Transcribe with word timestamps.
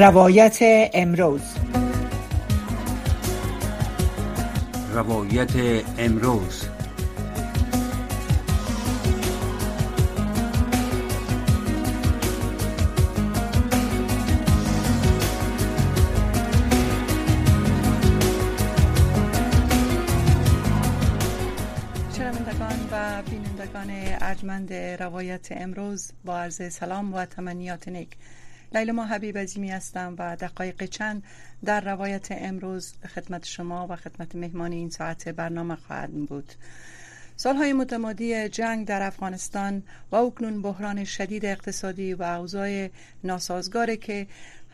روایت 0.00 0.58
امروز. 0.94 1.40
روایت 4.94 5.50
امروز. 5.98 6.64
شنوندگان 22.16 22.88
و 22.92 23.22
بینندگان 23.30 23.90
ارجمند 24.20 24.72
روایت 24.72 25.48
امروز 25.50 26.12
با 26.24 26.38
عرض 26.38 26.72
سلام 26.72 27.14
و 27.14 27.24
تمنیات 27.24 27.88
نیک. 27.88 28.08
لیلا 28.74 29.04
حبیب 29.04 29.38
عزیمی 29.38 29.70
هستم 29.70 30.14
و 30.18 30.36
دقایق 30.36 30.84
چند 30.84 31.22
در 31.64 31.80
روایت 31.80 32.28
امروز 32.30 32.94
خدمت 33.14 33.44
شما 33.46 33.86
و 33.90 33.96
خدمت 33.96 34.34
مهمان 34.34 34.72
این 34.72 34.90
ساعت 34.90 35.28
برنامه 35.28 35.76
خواهد 35.76 36.12
بود. 36.12 36.52
سالهای 37.36 37.72
متمادی 37.72 38.48
جنگ 38.48 38.86
در 38.86 39.02
افغانستان 39.02 39.82
و 40.12 40.16
اکنون 40.16 40.62
بحران 40.62 41.04
شدید 41.04 41.46
اقتصادی 41.46 42.14
و 42.14 42.22
اوضاع 42.22 42.88
ناسازگاری 43.24 43.96
که 43.96 44.26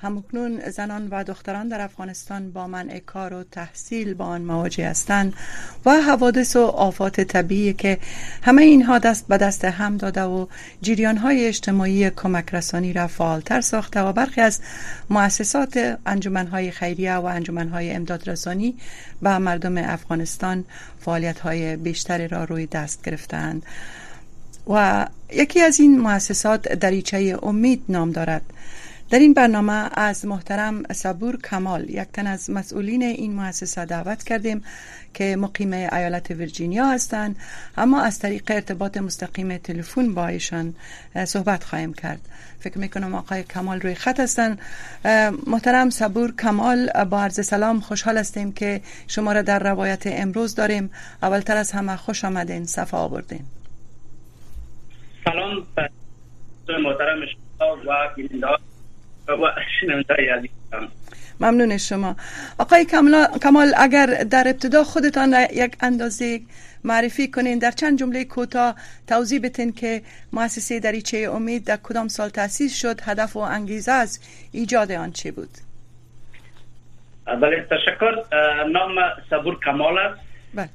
همکنون 0.02 0.70
زنان 0.70 1.08
و 1.08 1.24
دختران 1.24 1.68
در 1.68 1.80
افغانستان 1.80 2.52
با 2.52 2.66
منع 2.66 2.98
کار 2.98 3.34
و 3.34 3.44
تحصیل 3.44 4.14
با 4.14 4.24
آن 4.24 4.42
مواجه 4.42 4.88
هستند 4.88 5.34
و 5.86 5.90
حوادث 5.90 6.56
و 6.56 6.60
آفات 6.60 7.20
طبیعی 7.20 7.72
که 7.72 7.98
همه 8.42 8.62
اینها 8.62 8.98
دست 8.98 9.28
به 9.28 9.36
دست 9.36 9.64
هم 9.64 9.96
داده 9.96 10.22
و 10.22 10.46
جریان 10.82 11.16
های 11.16 11.46
اجتماعی 11.46 12.10
کمک 12.10 12.54
رسانی 12.54 12.92
را 12.92 13.06
فعالتر 13.06 13.60
ساخته 13.60 14.00
و 14.00 14.12
برخی 14.12 14.40
از 14.40 14.60
مؤسسات 15.10 15.98
انجمن 16.06 16.46
های 16.46 16.70
خیریه 16.70 17.14
و 17.14 17.24
انجمن 17.24 17.68
های 17.68 17.90
امداد 17.90 18.30
رسانی 18.30 18.74
به 19.22 19.38
مردم 19.38 19.78
افغانستان 19.78 20.64
فعالیت 21.00 21.40
های 21.40 21.76
بیشتری 21.76 22.28
را 22.28 22.44
روی 22.44 22.66
دست 22.66 23.02
گرفتند 23.02 23.62
و 24.66 25.06
یکی 25.32 25.60
از 25.60 25.80
این 25.80 26.00
مؤسسات 26.00 26.72
دریچه 26.72 27.38
امید 27.42 27.82
نام 27.88 28.10
دارد. 28.10 28.42
در 29.10 29.18
این 29.18 29.34
برنامه 29.34 29.90
از 29.94 30.26
محترم 30.26 30.82
صبور 30.92 31.36
کمال 31.36 31.90
یک 31.90 32.08
تن 32.12 32.26
از 32.26 32.50
مسئولین 32.50 33.02
این 33.02 33.34
مؤسسه 33.34 33.84
دعوت 33.84 34.22
کردیم 34.22 34.64
که 35.14 35.36
مقیم 35.36 35.72
ایالت 35.72 36.30
ویرجینیا 36.30 36.86
هستند. 36.86 37.36
اما 37.76 38.02
از 38.02 38.18
طریق 38.18 38.42
ارتباط 38.48 38.96
مستقیم 38.96 39.56
تلفن 39.56 40.14
با 40.14 40.26
ایشان 40.26 40.74
صحبت 41.24 41.64
خواهیم 41.64 41.94
کرد. 41.94 42.20
فکر 42.60 42.78
می‌کنم 42.78 43.14
آقای 43.14 43.42
کمال 43.42 43.80
روی 43.80 43.94
خط 43.94 44.20
هستند. 44.20 44.60
محترم 45.46 45.90
صبور 45.90 46.36
کمال 46.36 47.04
با 47.04 47.22
عرض 47.22 47.46
سلام 47.46 47.80
خوشحال 47.80 48.18
هستیم 48.18 48.52
که 48.52 48.80
شما 49.08 49.32
را 49.32 49.42
در 49.42 49.58
روایت 49.58 50.02
امروز 50.06 50.54
داریم. 50.54 50.90
اولتر 51.22 51.56
از 51.56 51.72
همه 51.72 51.96
خوش 51.96 52.24
آمدین 52.24 52.64
صفا 52.64 52.98
آوردین. 52.98 53.44
سلام. 55.24 55.66
محترم 56.68 57.20
شما 57.58 58.69
و 59.34 59.52
ممنون 61.40 61.78
شما. 61.78 62.16
آقای 62.58 62.84
کمال 63.42 63.72
اگر 63.76 64.06
در 64.06 64.44
ابتدا 64.48 64.84
خودتان 64.84 65.34
یک 65.52 65.76
اندازه 65.80 66.40
معرفی 66.84 67.30
کنین 67.30 67.58
در 67.58 67.70
چند 67.70 67.98
جمله 67.98 68.24
کوتاه 68.24 68.74
توضیح 69.08 69.40
بتین 69.40 69.72
که 69.72 70.02
مؤسسه 70.32 70.80
دریچه 70.80 71.30
امید 71.32 71.64
در 71.64 71.76
کدام 71.76 72.08
سال 72.08 72.28
تأسیس 72.28 72.80
شد 72.80 73.00
هدف 73.00 73.36
و 73.36 73.38
انگیزه 73.38 73.92
از 73.92 74.20
ایجاد 74.52 74.92
آن 74.92 75.12
چه 75.12 75.32
بود؟ 75.32 75.50
بله 77.26 77.66
تشکر. 77.70 78.14
نام 78.72 78.94
صبور 79.30 79.58
کمال 79.64 79.98
است. 79.98 80.20
بله. 80.54 80.68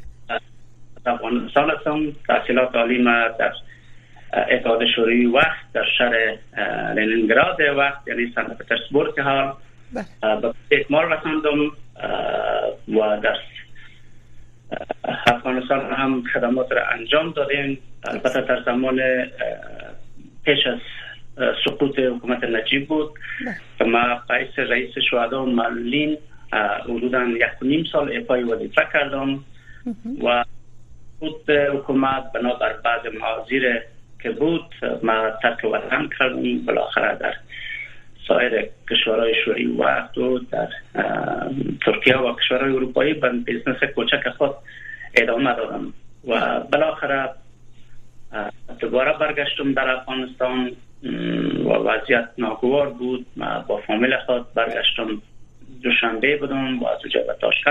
افغانستان 1.05 1.69
هستم. 1.69 2.11
تحصیلات 2.27 2.75
عالی 2.75 3.03
در 3.39 3.53
اتحاد 4.33 4.85
شوروی 4.95 5.25
وقت 5.25 5.73
در 5.73 5.85
شهر 5.97 6.37
لنینگراد 6.95 7.57
وقت 7.77 8.07
یعنی 8.07 8.31
سن 8.35 8.43
پترزبورگ 8.43 9.19
حال 9.19 9.53
بله. 9.93 10.41
به 10.41 10.53
اکمال 10.71 11.11
رساندم 11.11 11.71
و 12.87 13.17
در 13.21 13.37
افغانستان 15.27 15.93
هم 15.93 16.23
خدمات 16.33 16.71
را 16.71 16.87
انجام 16.87 17.31
دادیم 17.31 17.77
البته 18.07 18.41
در 18.41 18.63
زمان 18.65 19.01
پیش 20.45 20.67
از 20.67 20.79
سقوط 21.65 21.99
حکومت 21.99 22.43
نجیب 22.43 22.87
بود 22.87 23.11
بله. 23.45 23.55
که 23.79 23.83
ما 23.83 24.15
قیس 24.15 24.59
رئیس 24.59 24.93
شهدا 25.11 25.45
معلولین 25.45 26.17
حدودا 26.83 27.23
یک 27.23 27.61
و 27.61 27.65
نیم 27.65 27.83
سال 27.91 28.17
اپای 28.17 28.43
وظیفه 28.43 28.87
کردم 28.93 29.39
و 30.23 30.43
بود 31.19 31.49
حکومت 31.49 32.31
بنابر 32.31 32.73
بعض 32.73 33.13
محاضیر 33.19 33.81
که 34.25 34.31
بود 34.31 34.65
ما 35.03 35.29
ترک 35.41 35.65
وطن 35.65 36.09
کردم 36.19 36.65
بالاخره 36.65 37.15
در 37.15 37.33
سایر 38.27 38.69
کشورهای 38.91 39.33
شوروی 39.45 39.65
وقت 39.65 40.17
و 40.17 40.39
در 40.39 40.67
ترکیه 41.85 42.17
و 42.17 42.35
کشورهای 42.35 42.71
اروپایی 42.71 43.13
به 43.13 43.29
business 43.29 43.83
کوچک 43.95 44.29
خود 44.37 44.51
ادامه 45.15 45.53
دادم. 45.53 45.93
و 46.27 46.59
بالاخره 46.59 47.29
دوباره 48.79 49.17
برگشتم 49.17 49.73
در 49.73 49.89
افغانستان. 49.89 50.71
و 51.65 51.69
وضعیت 51.69 52.29
ناگوار 52.37 52.89
بود. 52.89 53.25
ما 53.37 53.65
با 53.67 53.77
فامیل 53.77 54.17
خود 54.17 54.53
برگشتم. 54.53 55.21
دوشنبه 55.83 56.37
بودم 56.37 56.83
و 56.83 56.87
از 56.87 56.97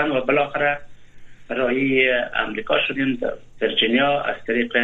به 0.01 0.15
و 0.15 0.21
بالاخره 0.21 0.79
راهی 1.49 2.11
امریکا 2.35 2.79
شدیم 2.87 3.15
در 3.21 3.33
ورجینیا 3.61 4.21
از 4.21 4.35
طریق 4.47 4.77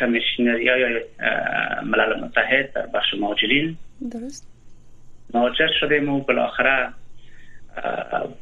کمیشنری 0.00 0.68
های 0.68 1.00
ملل 1.84 2.20
متحد 2.20 2.72
در 2.72 2.86
بخش 2.86 3.14
مهاجرین. 3.20 3.76
درست. 4.12 4.48
مهاجر 5.34 5.68
شدیم 5.80 6.08
و 6.08 6.20
بالاخره 6.20 6.92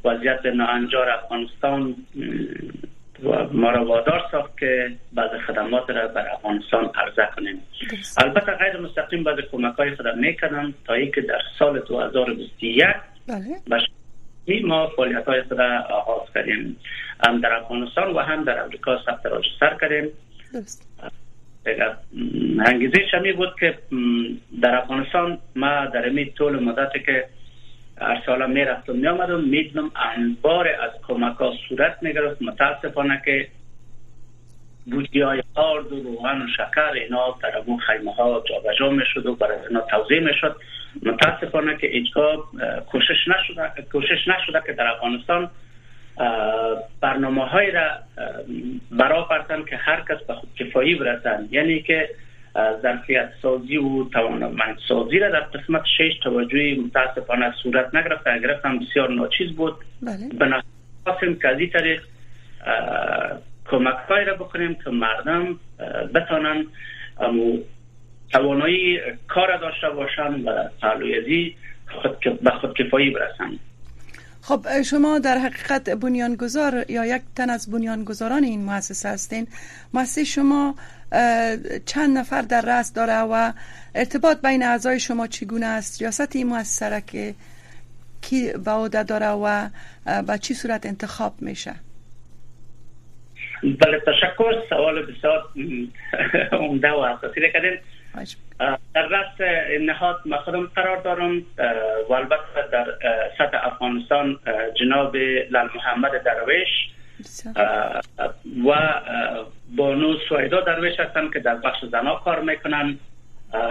وضعیت 0.05 0.47
ناانجار 0.47 1.11
افغانستان 1.11 1.97
و 3.23 3.45
ما 3.53 3.71
را 3.71 3.85
وادار 3.85 4.23
ساخت 4.33 4.59
که 4.59 4.91
بعض 5.13 5.31
خدمات 5.47 5.91
را 5.91 6.09
بر 6.09 6.29
افغانستان 6.33 6.91
عرضه 6.95 7.29
کنیم. 7.37 7.63
البته 8.19 8.53
غیر 8.53 8.81
مستقیم 8.81 9.25
بعض 9.25 9.39
کمک 9.53 9.75
های 9.75 9.97
خود 9.97 10.07
می‌کنم 10.07 10.75
تا 10.87 10.95
اینکه 10.95 11.21
در 11.21 11.41
سال 11.59 11.81
2021 11.81 12.87
بله. 13.29 14.63
ما 14.65 14.87
فعالیت 14.97 15.25
های 15.25 15.43
خود 15.43 15.61
آغاز 15.91 16.29
کردیم. 16.35 16.77
هم 17.27 17.41
در 17.41 17.53
افغانستان 17.53 18.13
و 18.13 18.19
هم 18.19 18.45
در 18.45 18.61
امریکا 18.65 18.99
ثبت 19.07 19.23
سر 19.61 19.77
کردیم. 19.81 20.11
انگیزه 22.67 23.07
شمی 23.11 23.33
بود 23.33 23.55
که 23.61 23.79
در 24.63 24.75
افغانستان 24.75 25.39
ما 25.57 25.87
در 25.87 26.05
این 26.05 26.33
طول 26.33 26.59
مدت 26.59 27.05
که 27.07 27.25
هر 28.01 28.23
سال 28.27 28.51
می 28.51 28.65
رفتم 28.65 28.97
می 28.97 29.07
آمدم 29.09 29.41
می 29.41 29.63
دیدم 29.63 29.91
انبار 30.17 30.69
از 30.69 30.91
کمک 31.09 31.37
ها 31.37 31.53
صورت 31.69 31.99
می 32.03 32.13
گرفت 32.13 32.43
متاسفانه 32.43 33.23
که 33.25 33.49
بودی 34.87 35.21
های 35.21 35.43
آرد 35.55 35.93
و 35.93 36.03
روغن 36.03 36.43
و 36.43 36.47
شکر 36.57 36.93
اینا 36.95 37.39
در 37.43 37.57
اون 37.67 37.79
خیمه 37.79 38.15
ها 38.15 38.45
جا 38.79 38.91
می 38.91 39.05
شد 39.15 39.27
و 39.27 39.35
برای 39.35 39.59
اینا 39.69 39.81
توضیح 39.81 40.21
می 40.21 40.35
شد 40.41 40.57
متاسفانه 41.03 41.77
که 41.77 41.87
اینجا 41.87 42.45
کوشش 42.91 43.29
نشده 43.29 43.73
کوشش 43.93 44.29
نشده 44.29 44.63
که 44.67 44.73
در 44.73 44.87
افغانستان 44.87 45.51
برنامه 47.01 47.45
های 47.45 47.71
را 47.71 47.91
برا 48.91 49.45
که 49.71 49.77
هر 49.77 50.01
کس 50.01 50.27
به 50.29 50.35
خود 50.35 50.49
کفایی 50.59 50.95
برسن. 50.95 51.49
یعنی 51.51 51.83
که 51.83 52.11
ظرفیت 52.83 53.29
سازی 53.43 53.77
و 53.77 54.05
توانمند 54.05 54.79
سازی 54.89 55.19
را 55.19 55.31
در 55.31 55.41
قسمت 55.41 55.83
شش 55.99 56.19
توجهی 56.23 56.75
متاسفانه 56.75 57.53
صورت 57.63 57.95
نگرفت 57.95 58.27
اگر 58.27 58.61
هم 58.65 58.79
بسیار 58.79 59.11
ناچیز 59.11 59.53
بود. 59.53 59.75
بله. 60.03 60.29
بنابراین 60.29 61.39
که 61.43 61.49
از 61.49 61.59
این 61.59 61.71
طریق 61.71 62.03
کمک 63.71 63.97
را 64.09 64.35
بکنیم 64.35 64.75
که 64.75 64.91
مردم 64.91 65.59
بتانن 66.15 66.67
توانایی 68.33 69.01
کار 69.29 69.57
داشته 69.57 69.91
باشن 69.91 70.35
و 70.45 70.69
تعلویزی 70.81 71.57
خود 71.89 72.41
به 72.43 72.51
خود 72.51 72.77
کفایی 72.77 73.11
برسن 73.11 73.59
خب 74.49 74.83
شما 74.83 75.19
در 75.19 75.39
حقیقت 75.39 75.91
بنیانگذار 75.91 76.85
یا 76.89 77.07
یک 77.07 77.23
تن 77.37 77.51
از 77.51 77.71
بنیانگذاران 77.71 78.45
این 78.45 78.65
مؤسسه 78.65 79.09
هستین. 79.09 79.47
مؤسسه 79.95 80.25
شما 80.25 80.75
چند 81.87 82.19
نفر 82.19 82.43
در 82.43 82.61
رأس 82.61 82.93
داره 82.93 83.19
و 83.19 83.53
ارتباط 83.95 84.43
بین 84.43 84.63
اعضای 84.63 85.01
شما 85.01 85.27
چگونه 85.27 85.67
است؟ 85.67 86.03
ریاست 86.03 86.37
این 86.37 86.47
مؤسسه 86.47 87.03
که 87.07 87.35
کی 88.23 88.53
به 88.53 88.89
داره 88.89 89.29
و 89.29 89.69
به 90.27 90.39
چی 90.39 90.55
صورت 90.55 90.87
انتخاب 90.87 91.35
میشه؟ 91.41 91.75
بله 93.63 94.01
تشکر. 94.07 94.53
سوال 94.69 95.07
بسیار 95.07 95.45
عمده 96.63 96.91
و 96.91 96.99
اساسی 96.99 97.41
کردین. 97.53 97.79
در 98.95 99.07
رأس 99.07 99.41
نهاد 99.81 100.21
ما 100.27 100.37
خودم 100.37 100.67
قرار 100.67 101.03
دارم 101.03 101.43
و 102.09 102.13
البته 102.13 102.43
در 102.73 102.87
سطح 103.39 103.67
افغانستان 103.67 104.39
جناب 104.81 105.17
لال 105.51 105.71
محمد 105.75 106.23
درویش 106.23 106.69
و 108.67 108.75
بانو 109.77 110.17
سویدا 110.29 110.61
درویش 110.61 111.01
هستن 111.01 111.31
که 111.31 111.39
در 111.39 111.55
بخش 111.55 111.85
زنا 111.85 112.15
کار 112.15 112.41
می‌کنن. 112.41 112.99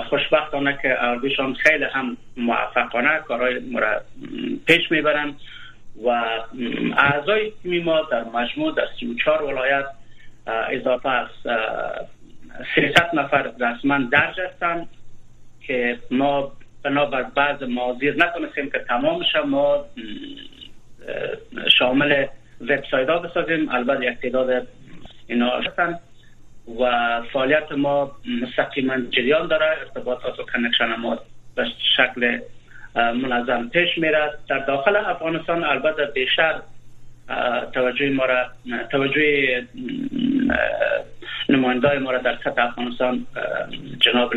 خوشبختانه 0.09 0.79
که 0.81 1.03
اردوشان 1.03 1.53
خیلی 1.53 1.83
هم 1.83 2.17
موفقانه 2.37 3.19
کارهای 3.19 3.59
مرا 3.59 4.01
پیش 4.67 4.91
می‌برن 4.91 5.33
و 6.05 6.09
اعضای 6.97 7.51
تیمی 7.63 7.79
ما 7.79 8.01
در 8.11 8.23
مجموع 8.23 8.75
در 8.75 8.87
34 8.99 9.43
ولایت 9.43 9.85
اضافه 10.47 11.09
از 11.09 11.27
300 12.75 13.09
نفر 13.13 13.51
رسما 13.59 13.99
درج 14.11 14.39
هستند 14.39 14.87
که 15.61 15.99
ما 16.11 16.51
بنابر 16.83 17.23
بعض 17.23 17.63
مازیر 17.63 18.15
نتونستیم 18.25 18.69
که 18.69 18.79
تمامش 18.79 19.35
ما 19.47 19.85
شامل 21.79 22.25
وبسایت 22.61 23.09
ها 23.09 23.19
بسازیم. 23.19 23.69
البته 23.69 24.05
یک 24.05 24.19
تعداد 24.19 24.67
اینا 25.27 25.49
هستن 25.49 25.99
و 26.79 27.21
فعالیت 27.33 27.71
ما 27.71 28.11
مستقیما 28.41 28.97
جریان 29.09 29.47
داره. 29.47 29.65
ارتباطات 29.65 30.39
و 30.39 30.43
کنکشن 30.43 30.95
ما 30.95 31.19
به 31.55 31.65
شکل 31.97 32.39
منظم 32.95 33.69
پیش 33.69 33.97
میره. 33.97 34.31
در 34.49 34.59
داخل 34.59 34.95
افغانستان 34.95 35.63
البته 35.63 36.05
بیشتر 36.05 36.61
توجه 37.73 38.09
ما 38.09 38.25
را 38.25 38.45
توجه 38.91 39.63
نماینده 41.49 41.99
ما 41.99 42.11
را 42.11 42.17
در 42.17 42.37
سطح 42.43 42.63
افغانستان 42.63 43.27
جناب 43.99 44.35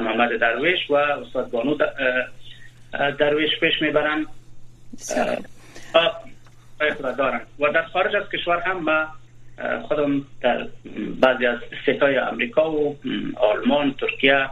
محمد 0.00 0.38
درویش 0.40 0.90
و 0.90 0.94
استاد 0.94 1.50
بانو 1.50 1.76
درویش 3.18 3.50
پیش 3.60 3.82
می‌برن 3.82 4.26
دارن 7.16 7.40
و 7.60 7.72
در 7.72 7.82
خارج 7.82 8.16
از 8.16 8.28
کشور 8.28 8.60
هم 8.60 8.78
ما 8.84 9.06
خودم 9.82 10.24
در 10.40 10.66
بعضی 11.20 11.46
از 11.46 11.58
ستای 11.82 12.16
امریکا 12.16 12.70
و 12.70 12.96
آلمان 13.36 13.94
ترکیه 13.94 14.48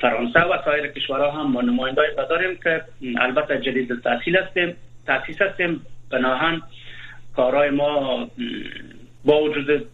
فرانسه 0.00 0.40
و 0.40 0.62
سایر 0.64 0.86
کشورها 0.86 1.30
هم 1.30 1.52
ما 1.52 1.60
نماینده 1.60 2.02
داریم 2.30 2.56
که 2.64 2.82
البته 3.18 3.58
جدید 3.58 4.02
تحصیل 4.04 4.36
هستیم 4.36 4.76
تاسیس 5.06 5.42
هستیم. 5.42 5.86
بناهن 6.10 6.62
کارهای 7.36 7.70
ما 7.70 8.28
با 9.24 9.42
وجود 9.42 9.86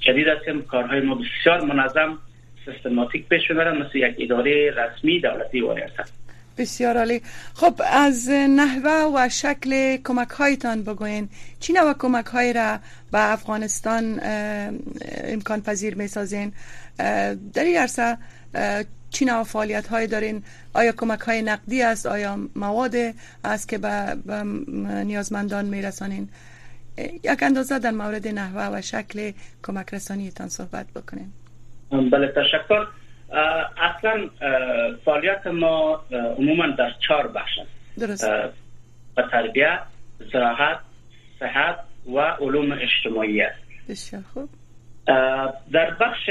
جدید 0.00 0.28
هستیم 0.28 0.62
کارهای 0.62 1.00
ما 1.00 1.14
بسیار 1.14 1.60
منظم 1.60 2.18
سیستماتیک 2.64 3.28
پیش 3.28 3.50
می‌برم 3.50 3.76
مثل 3.76 3.98
یک 3.98 4.16
اداره 4.18 4.70
رسمی 4.70 5.20
دولتی 5.20 5.60
هست 5.98 6.22
بسیار 6.58 6.96
عالی. 6.96 7.22
خب 7.54 7.80
از 7.92 8.30
نحوه 8.30 9.12
و 9.14 9.28
شکل 9.28 9.96
کمک 9.96 10.28
هایتان 10.28 10.82
بگوین 10.82 11.28
چی 11.60 11.72
نوع 11.72 11.92
کمک 11.92 12.26
های 12.26 12.52
را 12.52 12.78
به 13.12 13.32
افغانستان 13.32 14.20
امکان 15.24 15.62
پذیر 15.62 15.94
می 15.94 16.08
سازین 16.08 16.52
در 17.54 17.64
این 17.64 17.78
عرصه 17.78 18.18
چی 19.10 19.24
نوع 19.24 19.42
فعالیت 19.42 19.86
های 19.86 20.06
دارین؟ 20.06 20.42
آیا 20.74 20.92
کمک 20.92 21.20
های 21.20 21.42
نقدی 21.42 21.82
است؟ 21.82 22.06
آیا 22.06 22.38
مواد 22.56 22.94
است 23.44 23.68
که 23.68 23.78
به, 23.78 24.16
نیازمندان 25.04 25.64
می 25.64 25.82
رسانین 25.82 26.28
یک 26.98 27.42
اندازه 27.42 27.78
در 27.78 27.90
مورد 27.90 28.28
نحوه 28.28 28.78
و 28.78 28.80
شکل 28.80 29.32
کمک 29.64 29.94
رسانیتان 29.94 30.48
صحبت 30.48 30.86
بکنین 30.96 31.32
بله 32.10 32.28
تشکر. 32.28 32.86
اصلا 33.76 34.28
فعالیت 35.04 35.46
ما 35.46 36.04
عموما 36.10 36.66
در 36.66 36.90
چهار 37.08 37.28
بخش 37.28 37.58
است. 37.58 37.98
درست. 38.00 38.30
و 39.16 39.22
تربیت 39.32 39.80
زراحت 40.32 40.78
صحت 41.40 41.76
و 42.14 42.18
علوم 42.20 42.72
اجتماعی 42.72 43.42
است. 43.42 43.62
بسیار 43.88 44.22
خوب. 44.34 44.48
در 45.72 45.90
بخش 46.00 46.30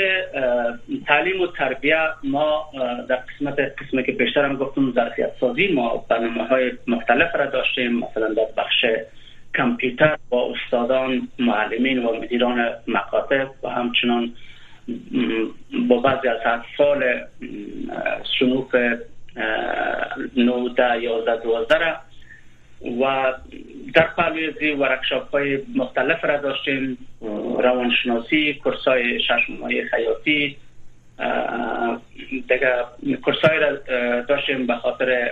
تعلیم 1.07 1.41
و 1.41 1.47
تربیه 1.47 1.97
ما 2.23 2.71
در 3.09 3.15
قسمت 3.15 3.59
قسمت 3.59 4.05
که 4.05 4.41
هم 4.41 4.55
گفتم 4.55 4.91
ظرفیت 4.91 5.31
سازی 5.39 5.67
ما 5.67 6.05
برنامه 6.09 6.47
های 6.47 6.71
مختلف 6.87 7.35
را 7.35 7.45
داشتیم. 7.45 7.91
مثلا 7.99 8.33
در 8.33 8.47
بخش 8.57 8.85
کامپیوتر 9.57 10.17
با 10.29 10.53
استادان 10.53 11.27
معلمین 11.39 12.05
و 12.05 12.13
مدیران 12.21 12.69
مکاتب 12.87 13.49
و 13.63 13.69
همچنان 13.69 14.33
با 15.89 15.97
بعضی 15.97 16.27
از 16.27 16.39
اطفال 16.45 17.03
سنوف 18.39 18.75
19 20.37 21.01
11 21.01 21.43
12 21.43 21.95
و 23.01 23.33
در 23.93 24.07
پهلوی 24.17 24.51
زی 24.59 24.71
ورکشاپ 24.71 25.31
های 25.31 25.59
مختلف 25.75 26.25
را 26.25 26.37
داشتیم 26.37 26.97
روانشناسی 27.59 28.53
کورس 28.53 28.87
های 28.87 29.19
شش 29.19 29.49
ماهی 29.59 29.85
خیاطی 29.85 30.57
دیگه 32.29 32.85
کورس 33.23 33.37
های 33.37 33.59
را 33.59 33.75
داشتیم 34.21 34.67
به 34.67 34.75
خاطر 34.75 35.31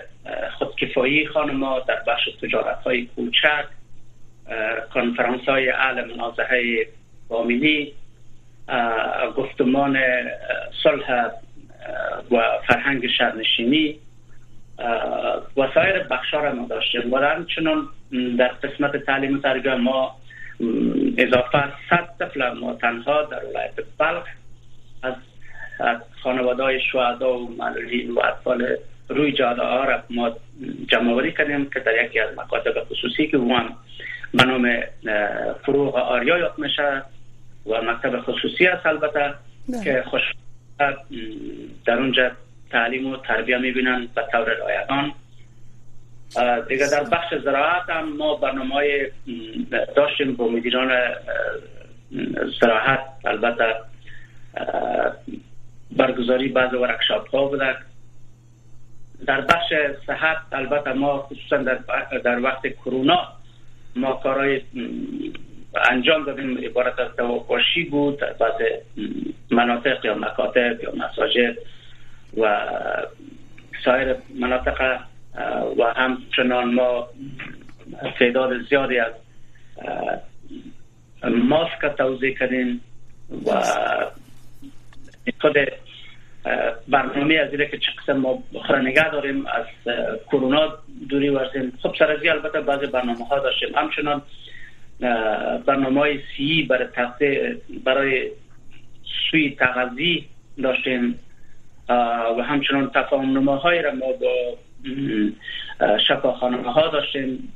خودکفایی 0.58 1.28
خانما 1.28 1.80
در 1.80 2.04
بخش 2.08 2.30
تجارت 2.42 2.78
های 2.84 3.06
کوچک. 3.06 3.66
کنفرانس 4.94 5.42
های 5.42 5.70
اهل 5.70 6.16
منازعه 6.16 6.88
بامینی 7.28 7.94
گفتمان 9.38 9.98
صلح 10.84 11.30
و 12.32 12.42
فرهنگ 12.68 13.08
شهرنشینی 13.08 14.00
و 15.58 15.68
سایر 15.74 16.04
بخشا 16.04 16.40
را 16.40 16.54
ما 16.54 16.68
داشتیم. 16.68 17.14
و 17.14 17.18
همچنان 17.18 17.88
در 18.38 18.48
قسمت 18.48 18.98
تعلیم 18.98 19.40
تربیه 19.40 19.76
ما 19.76 20.16
اضافه 21.18 21.64
صد 21.90 22.10
طفل 22.20 22.50
ما 22.50 22.74
تنها 22.74 23.24
در 23.24 23.46
ولایت 23.46 23.74
بلخ 23.98 24.24
از 25.04 25.98
خانواده 26.24 26.64
های 26.64 26.80
شهدا 26.92 27.40
و 27.40 27.56
معلولین 27.58 28.12
و 28.12 28.20
اطفال 28.20 28.76
روی 29.10 29.32
جاده 29.32 29.62
ها 29.62 29.84
را 29.84 30.04
ما 30.10 30.32
جمع 30.88 31.30
کردیم 31.30 31.70
که 31.70 31.80
در 31.80 32.06
یکی 32.06 32.20
از 32.20 32.38
مکاتب 32.38 32.84
خصوصی 32.84 33.28
که 33.28 33.38
هم 33.38 33.76
به 34.34 34.44
نام 34.44 34.80
فروغ 35.66 35.96
آریا 35.96 36.38
یاد 36.38 36.54
میشه 36.58 37.04
و 37.66 37.82
مکتب 37.82 38.22
خصوصی 38.22 38.68
است 38.68 38.86
البته 38.86 39.34
که 39.84 40.04
خوش 40.08 40.22
در 41.86 42.00
اونجا 42.00 42.32
تعلیم 42.72 43.08
و 43.08 43.18
تربیه 43.18 43.58
می‌بینن 43.58 44.08
به 44.16 44.22
طور 44.32 44.54
رایگان 44.54 45.14
دیگه 46.70 46.90
در 46.92 47.04
بخش 47.04 47.34
زراعت 47.44 47.90
هم 47.90 48.18
ما 48.18 48.36
برنامه 48.36 48.74
های 48.74 49.12
داشتیم 49.96 50.36
با 50.36 50.48
مدیران 50.48 50.92
زراعت. 52.62 53.00
البته 53.26 53.76
برگزاری 55.92 56.48
بعض 56.48 56.74
ورکشاپ 56.74 57.30
ها 57.30 57.46
بوده. 57.46 57.76
در 59.28 59.42
بخش 59.42 59.74
صحت 60.08 60.38
البته 60.52 60.94
ما 60.94 61.18
خصوصا 61.18 61.58
در, 61.58 61.80
در 62.24 62.40
وقت 62.40 62.68
کرونا 62.68 63.28
ما 64.00 64.14
کارهای 64.14 64.62
انجام 65.90 66.24
دادیم 66.26 66.58
عبارت 66.58 67.00
از 67.00 67.16
دواپاشی 67.16 67.84
بود 67.84 68.20
بعض 68.20 68.62
مناطق 69.52 70.06
یا 70.06 70.16
مکاتب 70.16 70.84
یا 70.84 70.94
مساجد 70.96 71.58
و 72.38 72.62
سایر 73.86 74.16
مناطق 74.40 75.00
و 75.78 75.94
همچنان 75.96 76.74
ما 76.74 77.08
تعداد 78.20 78.62
زیادی 78.70 79.00
از 79.00 79.14
ماسک 81.24 81.96
توضیح 81.98 82.38
کردیم 82.38 82.82
و 83.46 83.62
خود 85.42 85.58
برنامه 86.88 87.36
از 87.36 87.52
که 87.52 87.78
چه 87.78 87.92
قسم 88.04 88.18
ما 88.18 88.44
نگه 88.84 89.10
داریم 89.10 89.46
از 89.46 89.66
کرونا 90.32 90.78
دوری 91.10 91.30
ورزیم. 91.30 91.74
خب 91.84 91.96
سر 92.00 92.20
البته 92.30 92.62
بعضی 92.62 92.86
برنامه 92.86 93.26
ها 93.26 93.40
داشتیم 93.40 93.70
همچنان 93.76 94.22
برنامه 95.66 96.00
های 96.00 96.20
سی 96.38 96.64
برای 96.64 96.88
تخته 96.96 97.58
برای 97.84 98.32
سوی 99.32 99.56
تغذی 99.60 100.26
داشتیم. 100.64 101.20
و 102.38 102.44
همچنان 102.44 102.92
تفاهم 102.96 103.38
نماهای 103.38 103.82
را 103.82 103.92
ما 103.92 104.06
با 104.12 104.58
شفاخانه 106.08 106.72
ها 106.72 106.88
داشتیم 106.88 107.54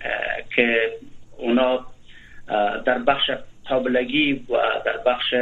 که 0.56 0.92
اونا 1.38 1.86
در 2.86 2.98
بخش 2.98 3.32
تابلگی 3.66 4.34
و 4.34 4.58
در 4.86 4.98
بخش 5.06 5.34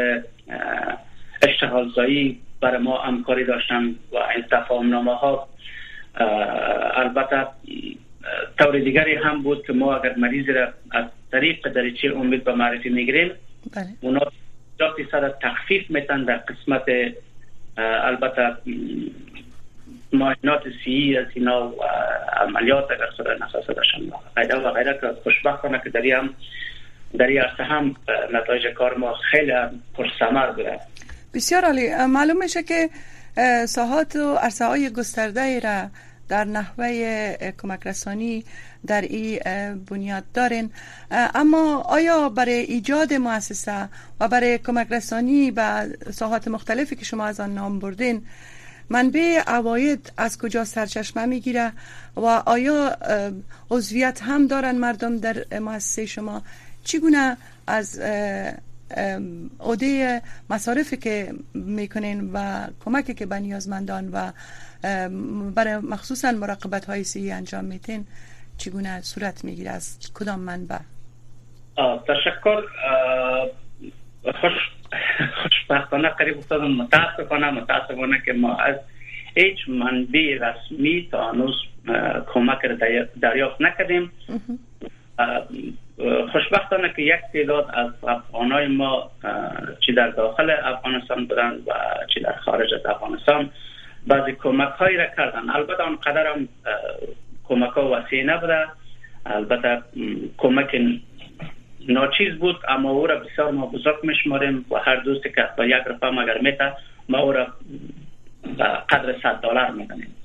اشتغالزایی 1.42 2.40
برای 2.62 2.78
ما 2.78 2.98
همکاری 2.98 3.46
داشتن 3.46 3.96
و 4.12 4.18
این 4.18 4.46
تفاهم 4.52 4.90
نامه 4.90 5.16
ها 5.16 5.48
البته 6.16 7.48
طور 8.60 8.80
دیگری 8.80 9.16
هم 9.16 9.44
بود 9.44 9.66
که 9.68 9.74
ما 9.74 9.96
اگر 9.96 10.16
مریض 10.16 10.50
را 10.50 10.68
از 10.92 11.06
طریق 11.32 11.70
دریچه 11.70 12.14
امید 12.16 12.44
به 12.44 12.54
معرفی 12.54 12.90
می‌گیریم 12.90 13.32
بله. 13.76 13.88
اونا 14.02 14.32
صد 15.12 15.38
تخفیف 15.42 15.90
میتن 15.90 16.24
در 16.24 16.38
قسمت 16.38 16.84
البته 17.78 18.56
ماشینات 20.14 20.64
سی 20.84 21.18
از 21.18 21.26
اینا 21.34 21.68
و 21.68 21.84
عملیات 22.38 22.92
اگر 22.92 23.10
صورت 23.18 23.42
نساسه 23.42 23.74
داشتن 23.74 24.00
و 24.66 24.72
غیره 24.72 24.98
که 25.02 25.08
خوشبختانه 25.24 25.82
که 25.84 25.90
در 25.90 26.06
هم 26.06 26.30
در 27.18 27.26
عرصه 27.26 27.64
هم 27.64 27.96
نتایج 28.34 28.68
کار 28.68 28.98
ما 28.98 29.14
خیلی 29.14 29.54
پرسمر 29.94 30.52
بوده 30.52 30.80
بسیار 31.34 31.66
عالی 31.66 31.90
معلوم 32.10 32.38
میشه 32.38 32.64
که 32.64 32.90
ساحات 33.66 34.16
و 34.16 34.36
عرصه 34.36 34.66
های 34.66 34.90
گسترده 34.90 35.60
را 35.60 35.90
در 36.30 36.44
نحوه 36.44 37.52
کمک 37.62 37.88
رسانی 37.88 38.46
در 38.88 39.02
این 39.02 39.40
بنیاد 39.90 40.24
دارین. 40.34 40.72
اما 41.12 41.82
آیا 41.82 42.30
برای 42.30 42.54
ایجاد 42.54 43.14
مؤسسه 43.14 43.90
و 44.20 44.28
برای 44.28 44.58
کمک 44.58 44.88
رسانی 44.92 45.52
به 45.52 45.98
ساحات 46.14 46.48
مختلفی 46.48 46.96
که 46.96 47.06
شما 47.06 47.26
از 47.26 47.40
آن 47.40 47.54
نام 47.54 47.80
بردین 47.80 48.26
منبع 48.90 49.44
عواید 49.48 50.12
از 50.18 50.38
کجا 50.38 50.66
سرچشمه 50.66 51.26
می‌گیره 51.26 51.72
و 52.16 52.26
آیا 52.26 52.98
عضویت 53.72 54.24
هم 54.24 54.48
دارن 54.48 54.76
مردم 54.76 55.18
در 55.18 55.60
مؤسسه 55.60 56.06
شما؟ 56.06 56.42
چگونه 56.84 57.38
از 57.68 58.00
عده 59.60 60.22
مصارفی 60.50 60.98
که 60.98 61.34
می‌کنین 61.54 62.32
و 62.34 62.68
کمکی 62.86 63.14
که 63.14 63.26
به 63.26 63.40
نیازمندان 63.40 64.10
و 64.14 64.32
برای 65.56 65.78
مخصوصا 65.78 66.32
مراقبت 66.32 66.86
های 66.86 67.04
سی 67.04 67.32
انجام 67.32 67.66
میتین 67.66 68.06
چگونه 68.58 69.02
صورت 69.02 69.46
می‌گیره؟ 69.46 69.72
از 69.72 70.12
کدام 70.14 70.40
منبع؟ 70.40 70.78
تشکر. 72.08 72.62
خوش 74.24 74.54
خوشبختانه 75.44 76.10
قریب 76.10 76.38
افتادم. 76.38 76.72
متاسفانه 76.72 77.52
متاسفانه 77.52 78.22
که 78.26 78.34
ما 78.34 78.56
از 78.56 78.76
هیچ 79.36 79.58
منبع 79.68 80.38
رسمی 80.42 81.08
تا 81.12 81.32
هنوز 81.32 81.56
کمک 82.34 82.60
دریافت 83.22 83.62
نکردیم. 83.62 84.12
خوشبختانه 86.32 86.94
که 86.96 87.02
یک 87.02 87.22
تعداد 87.34 87.70
از 87.74 87.90
افغانای 88.04 88.68
ما 88.68 89.12
چی 89.86 89.94
در 89.94 90.08
داخل 90.08 90.52
افغانستان 90.64 91.26
بودن 91.26 91.52
و 91.68 91.74
چی 92.14 92.20
در 92.20 92.36
خارج 92.36 92.74
از 92.74 92.86
افغانستان 92.86 93.50
بعضی 94.08 94.32
کمک 94.32 94.70
هایی 94.70 94.98
را 94.98 95.06
کردن 95.18 95.50
البته 95.50 95.84
آنقدر 95.84 96.28
هم 96.28 96.48
کمک 97.44 97.70
ها 97.70 97.90
وسیع 97.92 98.24
نبوده. 98.24 98.68
البته 99.26 99.82
کمک 100.38 100.82
ناچیز 101.88 102.34
بود 102.40 102.56
اما 102.68 102.92
او 102.92 103.08
را 103.08 103.16
بسیار 103.16 103.52
ما 103.52 103.66
بزرگ 103.66 103.96
میشماریم 104.04 104.66
و 104.72 104.76
هر 104.76 104.96
دوستی 104.96 105.30
که 105.30 105.50
با 105.58 105.66
یک 105.66 105.74
رقم 105.74 106.18
اگر 106.18 106.38
میته 106.42 106.74
ما 107.10 107.20
او 107.20 107.32
را 107.32 107.48
قدر 108.90 109.16
100 109.24 109.42
دلار 109.42 109.72
میدنیم 109.72 110.16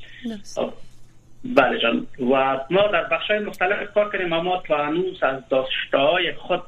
بله 1.54 1.78
جان. 1.78 2.06
و 2.30 2.60
ما 2.70 2.86
در 2.92 3.04
بخش 3.04 3.30
های 3.30 3.38
مختلف 3.38 3.92
کار 3.94 4.12
کردیم 4.12 4.32
اما 4.32 4.62
تا 4.68 4.84
هنوز 4.84 5.22
از 5.22 5.48
داشته 5.48 5.98
های 5.98 6.32
خود 6.32 6.62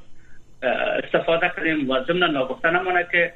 استفاده 1.05 1.53
کردیم 1.57 1.91
و 1.91 2.05
ضمن 2.05 2.31
ناگفته 2.31 2.71
نمانه 2.71 3.07
که 3.13 3.33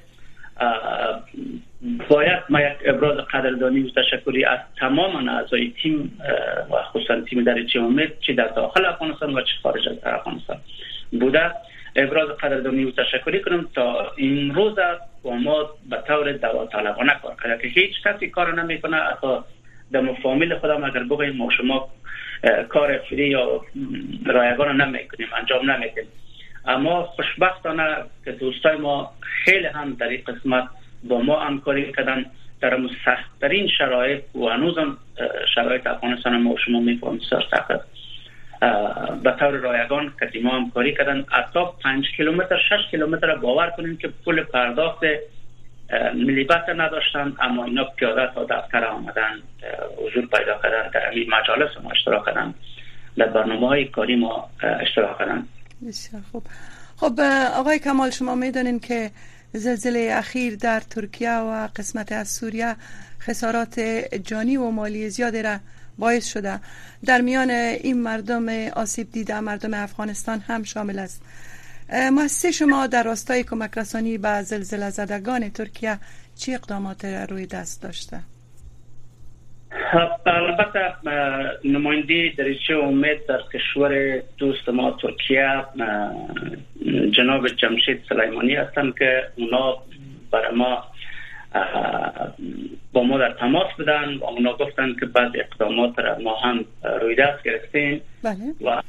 باید 2.09 2.43
ما 2.51 2.61
یک 2.61 2.77
ابراز 2.85 3.19
قدردانی 3.19 3.83
و 3.83 3.91
تشکری 3.91 4.45
از 4.45 4.59
تمام 4.81 5.29
اعضای 5.29 5.73
تیم 5.83 6.19
و 6.71 6.83
خصوصا 6.83 7.21
تیم 7.21 7.45
در 7.45 7.59
امید 7.75 8.19
چی 8.21 8.35
در 8.35 8.49
داخل 8.49 8.87
افغانستان 8.87 9.35
و 9.35 9.41
چه 9.41 9.53
خارج 9.63 9.89
از 9.89 9.97
افغانستان 10.05 10.57
بوده. 11.21 11.51
ابراز 11.97 12.29
قدردانی 12.29 12.85
و 12.85 12.91
تشکری 12.91 13.41
کنم 13.41 13.69
تا 13.75 14.13
این 14.17 14.55
روز 14.55 14.75
با 15.23 15.37
ما 15.37 15.71
به 15.91 15.97
طور 16.07 16.33
داوطلبانه 16.33 17.13
کار 17.23 17.37
کرده 17.43 17.63
که 17.63 17.81
هیچ 17.81 18.03
کسی 18.05 18.31
کار 18.31 18.63
نمی‌کنه 18.63 18.97
حتی 18.97 19.39
در 19.93 20.13
فامیل 20.23 20.59
خودم 20.59 20.85
اگر 20.85 21.03
بگویم 21.03 21.37
ما 21.37 21.51
شما 21.51 21.89
کار 22.69 22.99
فری 22.99 23.29
یا 23.29 23.61
رایگان 24.27 24.81
نمی‌کنیم 24.81 25.29
انجام 25.39 25.71
نمی‌کنیم 25.71 26.09
اما 26.67 27.03
خوشبختانه 27.03 27.97
که 28.25 28.33
دوستای 28.33 28.77
ما 28.77 29.11
خیلی 29.21 29.67
هم 29.67 29.95
در 29.95 30.09
این 30.09 30.23
قسمت 30.27 30.69
با 31.05 31.21
ما 31.21 31.41
همکاری 31.41 31.93
کردن 31.93 32.25
در 32.61 32.79
سختترین 33.05 33.69
شرایط 33.69 34.23
و 34.35 34.47
هنوزم 34.47 34.97
شرایط 35.55 35.87
افغانستان 35.87 36.43
ما 36.43 36.57
شما 36.65 36.81
می‌فهمیم 36.81 37.19
بسیار 37.19 37.45
سخت 37.51 37.73
به 39.23 39.33
طور 39.39 39.51
رایگان 39.51 40.13
که 40.33 40.41
ما 40.43 40.51
همکاری 40.51 40.95
کردن 40.95 41.25
حتی 41.31 41.61
5 41.83 42.05
کیلومتر 42.17 42.57
6 42.57 42.91
کیلومتر 42.91 43.35
باور 43.35 43.71
کنیم 43.71 43.97
که 43.97 44.09
پول 44.25 44.43
پرداخت 44.43 45.05
ملی 46.15 46.45
بس 46.45 46.69
نداشتن 46.77 47.37
اما 47.41 47.65
اینا 47.65 47.85
پیاده 47.85 48.35
تا 48.35 48.45
دفتر 48.45 48.85
آمدن 48.85 49.33
حضور 49.97 50.27
پیدا 50.27 50.61
کردن 50.63 50.91
در 50.95 51.11
این 51.11 51.31
مجالس 51.31 51.71
ما 51.83 51.91
اشتراک 51.91 52.27
کردن. 52.27 52.55
در 53.17 53.27
برنامه 53.27 53.69
های 53.69 53.85
کاری 53.85 54.17
ما 54.17 54.51
اشتراک 54.81 55.19
کردن. 55.19 55.47
بسیار 55.89 56.23
خوب. 56.33 56.43
خب 56.97 57.21
آقای 57.57 57.79
کمال 57.79 58.11
شما 58.11 58.35
می‌دانین 58.35 58.81
که 58.81 59.11
زلزله 59.53 60.11
اخیر 60.13 60.57
در 60.57 60.81
ترکیه 60.81 61.33
و 61.33 61.69
قسمت 61.77 62.13
از 62.13 62.29
سوریه 62.29 62.77
خسارات 63.21 63.81
جانی 64.25 64.57
و 64.57 64.71
مالی 64.71 65.11
زیادی 65.11 65.43
را 65.43 65.57
باعث 65.99 66.33
شده. 66.33 66.61
در 67.07 67.21
میان 67.21 67.51
این 67.51 68.03
مردم 68.03 68.49
آسیب 68.69 69.13
دیده 69.13 69.41
مردم 69.41 69.75
افغانستان 69.75 70.39
هم 70.39 70.63
شامل 70.63 70.99
است. 70.99 71.23
مؤسسه 71.93 72.51
شما 72.51 72.87
در 72.87 73.03
راستای 73.03 73.43
کمک 73.43 73.79
رسانی 73.79 74.19
به 74.19 74.43
زلزله 74.43 74.91
زدگان 74.91 75.51
ترکیه 75.51 75.99
چی 76.35 76.55
اقدامات 76.55 77.05
روی 77.05 77.47
دست 77.47 77.83
داشته؟ 77.83 78.21
البته 80.27 80.95
نماینده 81.65 82.33
دریچه 82.39 82.75
امید 82.75 83.27
در 83.27 83.41
کشور 83.55 84.23
دوست 84.39 84.69
ما 84.69 84.91
ترکیه 85.03 85.65
جناب 87.17 87.49
جمشید 87.49 88.03
سلیمانی 88.09 88.55
هستند 88.55 88.99
که 88.99 89.23
اونا 89.37 89.79
برای 90.31 90.55
ما 90.55 90.85
با 92.93 93.03
ما 93.03 93.19
در 93.19 93.33
تماس 93.33 93.67
بودن 93.77 94.15
و 94.15 94.25
اونا 94.25 94.57
گفتن 94.57 94.95
که 95.01 95.07
بعض 95.07 95.31
اقدامات 95.35 95.99
را 95.99 96.19
ما 96.19 96.37
هم 96.37 96.65
روی 97.01 97.15
دست 97.15 97.43
گرفتیم 97.43 98.01
بله. 98.23 98.55
و 98.61 98.83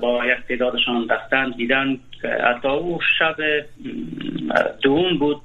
با 0.00 0.26
یک 0.26 0.38
تعدادشان 0.48 1.08
رفتن 1.08 1.50
دیدن 1.50 1.98
حتی 2.24 2.68
او 2.68 2.98
شب 3.18 3.36
دوم 4.82 5.18
بود 5.18 5.42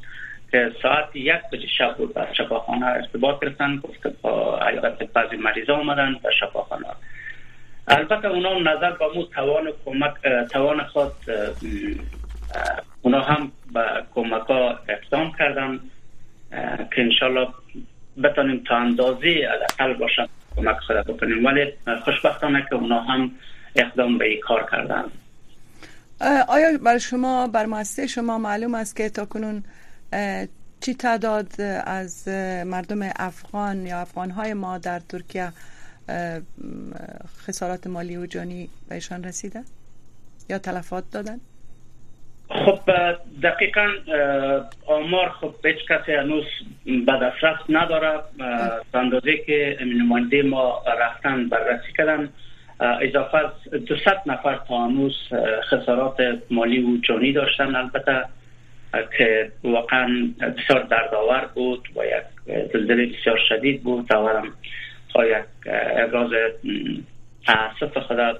که 0.51 0.71
ساعت 0.81 1.15
یک 1.15 1.41
بجه 1.51 1.67
شب 1.77 1.95
بود 1.97 2.13
در 2.13 2.33
شفاخانه 2.33 2.85
ارتباط 2.85 3.41
گرفتن 3.41 3.75
گفت 3.75 4.21
با 4.21 4.59
ایالت 4.67 5.03
بعضی 5.03 5.35
مریضا 5.35 5.75
آمدن 5.75 6.13
در 6.23 6.31
شفاخانه 6.39 6.85
البته 7.87 8.27
اونا 8.27 8.59
نظر 8.59 8.91
با 8.91 9.11
مو 9.15 9.23
توان 9.23 9.71
کمک 9.85 10.13
توان 10.51 10.83
خود 10.83 11.11
اونا 13.01 13.21
هم 13.21 13.51
به 13.73 13.81
کمک 14.15 14.41
ها 14.41 14.79
اقدام 14.89 15.31
کردن 15.39 15.79
که 16.95 17.01
انشالله 17.01 17.47
بتانیم 18.23 18.63
تا 18.67 18.75
اندازه 18.75 19.49
اقل 19.79 19.93
باشن 19.93 20.27
کمک 20.55 20.77
خود 20.77 20.95
بکنیم 20.95 21.45
ولی 21.45 21.73
خوشبختانه 22.03 22.65
که 22.69 22.75
اونا 22.75 23.01
هم 23.01 23.31
اقدام 23.75 24.17
به 24.17 24.25
این 24.25 24.39
کار 24.39 24.67
کردن 24.71 25.03
آیا 26.47 26.77
بر 26.85 26.97
شما 26.97 27.47
بر 27.47 27.65
مؤسسه 27.65 28.07
شما 28.07 28.37
معلوم 28.37 28.75
است 28.75 28.95
که 28.95 29.09
تا 29.09 29.25
کنون 29.25 29.63
چی 30.81 30.93
تعداد 30.93 31.61
از 31.85 32.27
مردم 32.65 32.99
افغان 33.15 33.85
یا 33.85 33.99
افغان 33.99 34.53
ما 34.53 34.77
در 34.77 34.99
ترکیه 34.99 35.51
خسارات 37.47 37.87
مالی 37.87 38.17
و 38.17 38.25
جانی 38.25 38.69
بهشان 38.89 39.23
رسیده 39.23 39.63
یا 40.49 40.57
تلفات 40.57 41.03
دادن؟ 41.11 41.39
خب 42.49 42.79
دقیقا 43.43 43.87
آمار 44.87 45.29
خب 45.29 45.55
هیچ 45.65 45.77
کسی 45.89 46.11
هنوز 46.11 46.43
به 46.85 47.11
دسترس 47.21 47.59
نداره. 47.69 48.19
اندازه 48.93 49.37
که 49.45 49.77
نماینده 50.01 50.41
ما 50.41 50.83
رفتن 50.99 51.49
بررسی 51.49 51.93
کردن. 51.97 52.29
اضافه 52.79 53.37
از 53.37 53.51
200 53.85 54.07
نفر 54.25 54.59
تا 54.67 54.85
هنوز 54.85 55.15
خسارات 55.63 56.17
مالی 56.51 56.83
و 56.83 56.97
جانی 56.97 57.33
داشتن. 57.33 57.75
البته 57.75 58.25
که 59.17 59.51
واقعا 59.63 60.29
بسیار 60.41 60.83
دردآور 60.83 61.49
بود 61.53 61.87
و 61.95 62.05
یک 62.05 62.23
زلزله 62.73 63.05
بسیار 63.05 63.39
شدید 63.49 63.83
بود. 63.83 64.13
اولم 64.13 64.53
یک 65.15 65.45
ابراز 65.97 66.29
تاسف 67.45 67.97
خدا 67.97 68.39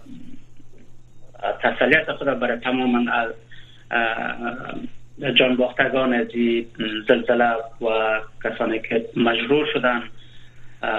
تسلیت 1.62 2.12
خدا 2.12 2.36
برای 2.36 2.60
تمام 2.60 3.08
از 3.08 3.34
جانباختگان 5.36 6.13
از 6.13 6.27
زلزله 7.08 7.54
و 7.82 8.20
کسانی 8.44 8.80
که 8.80 9.06
مجرور 9.18 9.68
شدن 9.74 10.04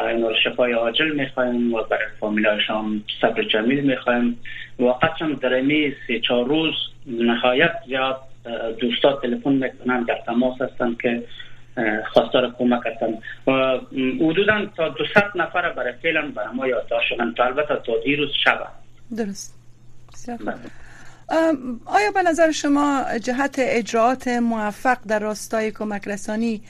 این 0.09 0.35
شفای 0.45 0.73
عاجل 0.73 1.13
می‌خوایم 1.13 1.75
و 1.75 1.83
برای 1.83 2.07
فامیلایشان 2.21 3.05
صبر 3.21 3.43
جمیل 3.43 3.81
می‌خوایم. 3.81 4.39
واقعا 4.79 5.35
در 5.43 5.55
این 5.55 5.95
سه 6.09 6.21
چهار 6.21 6.47
روز 6.47 6.75
نهایت 7.07 7.73
زیاد 7.87 8.21
دوستا 8.81 9.13
تلفن 9.13 9.53
می‌کنن 9.53 10.03
در 10.03 10.19
تماس 10.27 10.61
هستن 10.61 10.97
که 11.03 11.23
خواستار 12.13 12.55
کمک 12.59 12.81
هستن. 12.87 13.19
و 13.47 13.79
حدودا 14.21 14.67
تا 14.77 14.89
200 14.89 15.17
نفر 15.35 15.73
برای 15.73 15.93
فعلا 16.03 16.31
برای 16.31 16.55
ما 16.55 16.67
یادداشت 16.67 17.09
شدن. 17.09 17.35
تا 17.35 17.45
البته 17.45 17.75
تا 17.87 17.93
دیروز 18.05 18.31
شب 18.45 18.67
درست. 19.17 19.57
بله. 20.29 20.55
آیا 21.87 22.11
به 22.15 22.23
نظر 22.23 22.51
شما 22.51 23.05
جهت 23.23 23.57
اجراعات 23.59 24.29
موفق 24.29 24.99
در 25.09 25.19
راستای 25.19 25.71
کمک 25.71 26.09
رسانی 26.09 26.63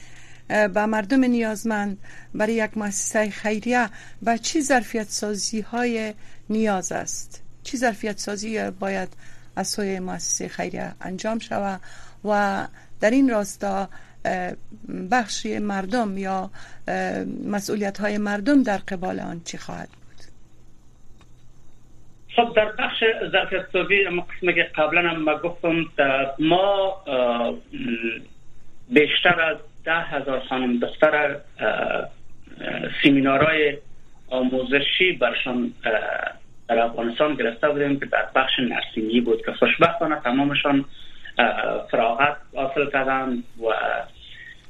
به 0.49 0.87
مردم 0.87 1.25
نیازمند. 1.25 1.99
برای 2.35 2.55
یک 2.55 2.79
مؤسسه 2.79 3.31
خیریه 3.31 3.89
و 4.23 4.37
چی 4.37 4.61
ظرفیت 4.61 5.09
سازی 5.09 5.61
های 5.61 6.15
نیاز 6.51 6.93
است؟ 6.93 7.43
چی 7.63 7.77
ظرفیت 7.77 8.19
سازی 8.19 8.71
باید 8.71 9.09
از 9.57 9.69
سوی 9.69 9.99
مؤسسه 9.99 10.49
خیریه 10.49 10.93
انجام 11.01 11.39
شود 11.39 11.81
و 12.25 12.67
در 13.01 13.11
این 13.11 13.31
راستا 13.31 13.89
بخشی 15.11 15.59
مردم 15.59 16.19
یا 16.19 16.51
مسئولیت 17.45 18.01
های 18.01 18.19
مردم 18.19 18.63
در 18.63 18.77
قبال 18.79 19.21
آن 19.21 19.41
چی 19.45 19.59
خواهد 19.59 19.89
بود؟ 19.89 20.07
خب 22.37 22.55
در 22.57 22.73
بخش 22.73 23.05
ظرفیت 23.33 23.67
سازی 23.73 24.05
قسمی 24.05 24.55
که 24.55 24.71
قبلا 24.77 25.11
هم 25.11 25.39
گفتم 25.39 25.85
ما 26.39 27.03
بیشتر 28.89 29.41
از 29.41 29.57
ده 29.87 30.01
هزار 30.01 30.41
خانم 30.49 30.79
دختر 30.79 31.37
سیمینارهای 33.03 33.79
آموزشی 34.29 35.13
برشان 35.13 35.73
در 36.69 36.79
افغانستان 36.79 37.35
گرفته 37.35 37.69
بودیم 37.69 38.01
که 38.01 38.07
در 38.07 38.27
بخش 38.35 38.53
نرسینگی 38.59 39.21
بود 39.21 39.45
که 39.47 39.53
خوشبختانه 39.53 40.21
تمامشان 40.25 40.85
فراغت 41.91 42.37
حاصل 42.55 42.91
کردن 42.91 43.43
و 43.63 43.67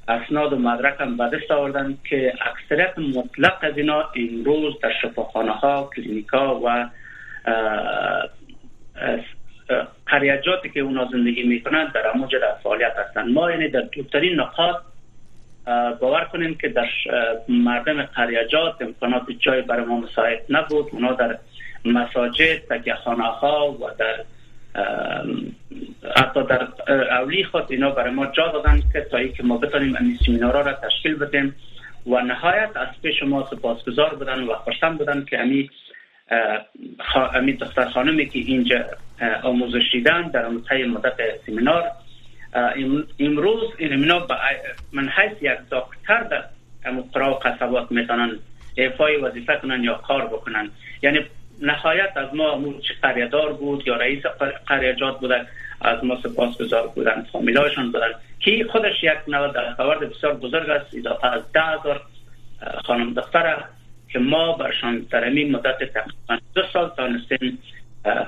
اسناد 0.09 0.53
و 0.53 0.59
مدرک 0.59 1.01
هم 1.01 1.17
به 1.17 1.25
دست 1.25 1.51
آوردن 1.51 1.99
که 2.11 2.33
اکثریت 2.41 2.99
مطلق 2.99 3.59
از 3.61 3.79
اینا 3.79 4.11
امروز 4.17 4.75
در 4.83 4.93
شفاخانه 5.03 5.53
ها 5.53 5.91
کلینیک 5.97 6.29
ها 6.29 6.61
و 6.65 6.89
قریجاتی 10.07 10.71
که 10.71 10.81
اونا 10.81 11.09
زندگی 11.13 11.43
می‌کنند 11.43 11.93
در 11.93 12.09
اموج 12.15 12.33
در 12.33 12.55
فعالیت 12.63 12.97
هستند. 12.99 13.35
ما 13.35 13.51
یعنی 13.51 13.69
در 13.69 13.81
دورترین 13.81 14.41
نقاط 14.41 14.77
باور 16.01 16.25
کنیم 16.33 16.55
که 16.55 16.69
در 16.69 16.89
مردم 17.49 18.03
قریجات 18.03 18.83
امکانات 18.83 19.23
جای 19.39 19.63
برای 19.63 19.85
ما 19.85 20.01
مساعد 20.01 20.43
نبود. 20.49 20.87
اونا 20.93 21.13
در 21.13 21.39
مساجد 21.85 22.59
تکیه 22.71 22.95
خانه 22.95 23.25
ها 23.25 23.73
و 23.73 23.91
در 23.99 24.25
حتی 26.17 26.43
در 26.43 26.69
اولی 26.91 27.45
خود 27.45 27.65
اینا 27.69 27.91
برای 27.91 28.11
ما 28.11 28.27
جا 28.27 28.49
دادن 28.49 28.83
که 28.93 29.01
تا 29.01 29.27
که 29.27 29.43
ما 29.43 29.59
بتانیم 29.59 29.97
این 29.97 30.19
سیمینارا 30.25 30.61
را 30.61 30.73
تشکیل 30.73 31.15
بدیم 31.15 31.55
و 32.07 32.21
نهایت 32.21 32.71
از 32.77 32.89
پیش 33.03 33.23
ما 33.23 33.49
سپاسگزار 33.51 34.15
بودن 34.15 34.43
و 34.43 34.55
خوشتم 34.55 34.97
بودن 34.97 35.25
که 35.25 35.41
امی 35.41 35.71
امی 37.35 37.53
دختر 37.53 37.89
خانمی 37.89 38.29
که 38.29 38.39
اینجا 38.39 38.85
آموزش 39.43 39.93
دیدن 39.93 40.23
در 40.23 40.49
طی 40.69 40.85
مدت 40.85 41.17
سیمینار 41.47 41.85
امروز 43.19 43.73
این 43.79 43.93
اینا 43.93 44.27
من 44.93 45.09
حیث 45.09 45.33
یک 45.41 45.59
دکتر 45.71 46.23
در 46.23 46.45
قرا 47.15 47.35
و 47.35 47.39
قصبات 47.39 47.93
می‌تونن 47.93 48.39
ایفای 48.75 49.17
وظیفه 49.17 49.57
کنن 49.63 49.85
یا 49.85 49.95
کار 49.95 50.27
بکنن. 50.27 50.71
یعنی 51.03 51.21
نهایت 51.63 52.17
از 52.17 52.35
ما 52.35 52.75
چه 52.89 52.95
قریدار 53.03 53.53
بود 53.53 53.87
یا 53.87 53.97
رئیس 53.97 54.23
قریجات 54.67 55.21
بودن 55.21 55.47
از 55.81 56.05
ما 56.05 56.21
سپاس 56.23 56.59
گذار 56.59 56.87
بودن 56.87 57.27
فامیلایشان 57.33 57.93
بودن 57.93 58.09
که 58.41 58.67
خودش 58.73 59.03
یک 59.03 59.19
نوع 59.29 59.49
دستاورد 59.49 60.11
بسیار 60.11 60.35
بزرگ 60.35 60.71
است 60.71 60.95
اضافه 60.95 61.27
از 61.27 61.43
ده 61.53 61.63
هزار 61.63 62.03
خانم 62.85 63.15
دختر 63.15 63.65
که 64.09 64.19
ما 64.19 64.53
برشان 64.53 65.07
در 65.11 65.29
مدت 65.29 65.79
تقریبا 65.79 66.39
دو 66.55 66.63
سال 66.73 66.91
تانستیم 66.97 67.59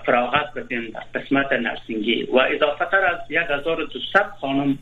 فراغت 0.07 0.55
بدیم 0.57 0.91
در 0.91 1.21
قسمت 1.21 1.53
نرسینگی. 1.53 2.23
و 2.23 2.39
اضافه 2.39 2.85
تر 2.85 3.05
از 3.05 3.19
1200 3.31 4.17
خانم 4.41 4.79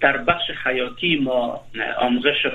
در 0.00 0.16
بخش 0.16 0.50
خیاطی 0.62 1.16
ما 1.16 1.60
آموزش 1.98 2.46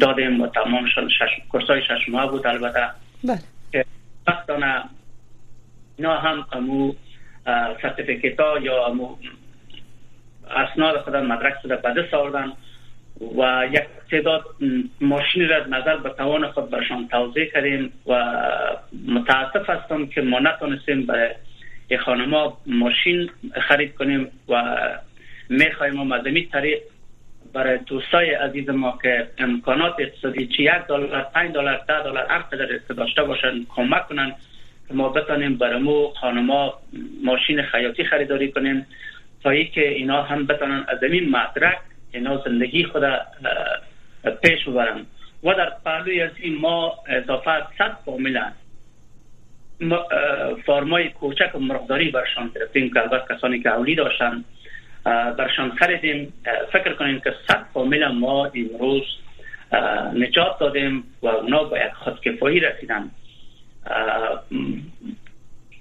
دادیم 0.00 0.40
و 0.40 0.46
تمامشان 0.46 1.08
شش 1.08 1.48
کورسای 1.48 1.82
شش 1.82 2.08
ماه 2.08 2.30
بود 2.30 2.46
البته. 2.46 2.90
بله. 3.24 3.84
وقتانه 4.26 4.84
اینا 5.96 6.18
هم 6.18 6.46
امو 6.52 6.94
سرتیفیکیت 7.82 8.40
ها 8.40 8.58
یا 8.58 8.86
امو 8.86 9.16
اسناد 10.50 11.00
خود 11.00 11.16
مدرک 11.16 11.54
شده 11.62 11.76
بده 11.76 12.08
ساردن. 12.10 12.52
و 13.20 13.66
یک 13.72 13.82
تعداد 14.10 14.44
ماشین 15.00 15.48
را 15.48 15.66
نظر 15.66 15.96
به 15.96 16.10
توان 16.10 16.50
خود 16.50 16.70
برشان 16.70 17.08
توضیح 17.08 17.44
کردیم 17.44 17.92
و 18.06 18.34
متاسف 19.08 19.70
هستم 19.70 20.06
که 20.06 20.20
ما 20.20 20.38
نتونستیم 20.38 21.06
برای 21.06 21.34
خانما 22.04 22.58
ماشین 22.66 23.30
خرید 23.68 23.94
کنیم 23.94 24.28
و 24.48 24.76
می‌خوایم 25.48 25.94
ما 25.94 26.04
مدمی 26.04 26.46
طریق 26.46 26.78
برای 27.52 27.78
دوستای 27.78 28.30
عزیز 28.30 28.70
ما 28.70 28.98
که 29.02 29.28
امکانات 29.38 29.94
اقتصادی 29.98 30.46
چی 30.46 30.62
یک 30.62 30.72
دلار 30.88 31.22
پنج 31.34 31.52
دلار 31.52 31.84
ده 31.88 32.02
دلار 32.02 32.26
هر 32.28 32.38
قدر 32.38 32.80
داشته 32.96 33.22
باشن 33.22 33.66
کمک 33.68 34.08
کنن 34.08 34.32
که 34.88 34.94
ما 34.94 35.08
بتانیم 35.08 35.56
برای 35.56 35.82
مو 35.82 36.08
خانما 36.08 36.74
ماشین 37.24 37.62
خیاطی 37.62 38.04
خریداری 38.04 38.52
کنیم 38.52 38.86
تا 39.42 39.50
ای 39.50 39.64
که 39.64 39.88
اینا 39.88 40.22
هم 40.22 40.46
بتانن 40.46 40.84
از 40.88 41.02
این 41.02 41.30
مدرک 41.30 41.78
اینا 42.14 42.42
زندگی 42.44 42.84
خود 42.84 43.02
پیش 44.42 44.64
ببرن 44.68 45.06
و 45.44 45.54
در 45.54 45.72
پهلوی 45.84 46.22
از 46.22 46.30
ما 46.60 46.94
اضافه 47.08 47.62
صد 47.78 47.96
فامیل 48.04 48.40
فارمای 50.66 51.08
کوچک 51.08 51.54
و 51.54 51.58
مرغداری 51.58 52.10
برشان 52.10 52.50
گرفتیم 52.54 52.92
که 52.92 53.00
البته 53.00 53.34
کسانی 53.34 53.62
که 53.62 53.70
اولی 53.70 53.94
داشتن 53.94 54.44
برشان 55.38 55.70
خریدیم. 55.70 56.32
فکر 56.72 56.92
کنیم 56.92 57.20
که 57.20 57.34
صد 57.48 57.66
فامیل 57.74 58.06
ما 58.06 58.46
امروز 58.46 59.02
نجات 60.14 60.58
دادیم 60.58 61.04
و 61.22 61.26
اونا 61.26 61.64
با 61.64 61.78
یک 61.78 61.92
خودکفایی 61.92 62.60
رسیدن. 62.60 63.10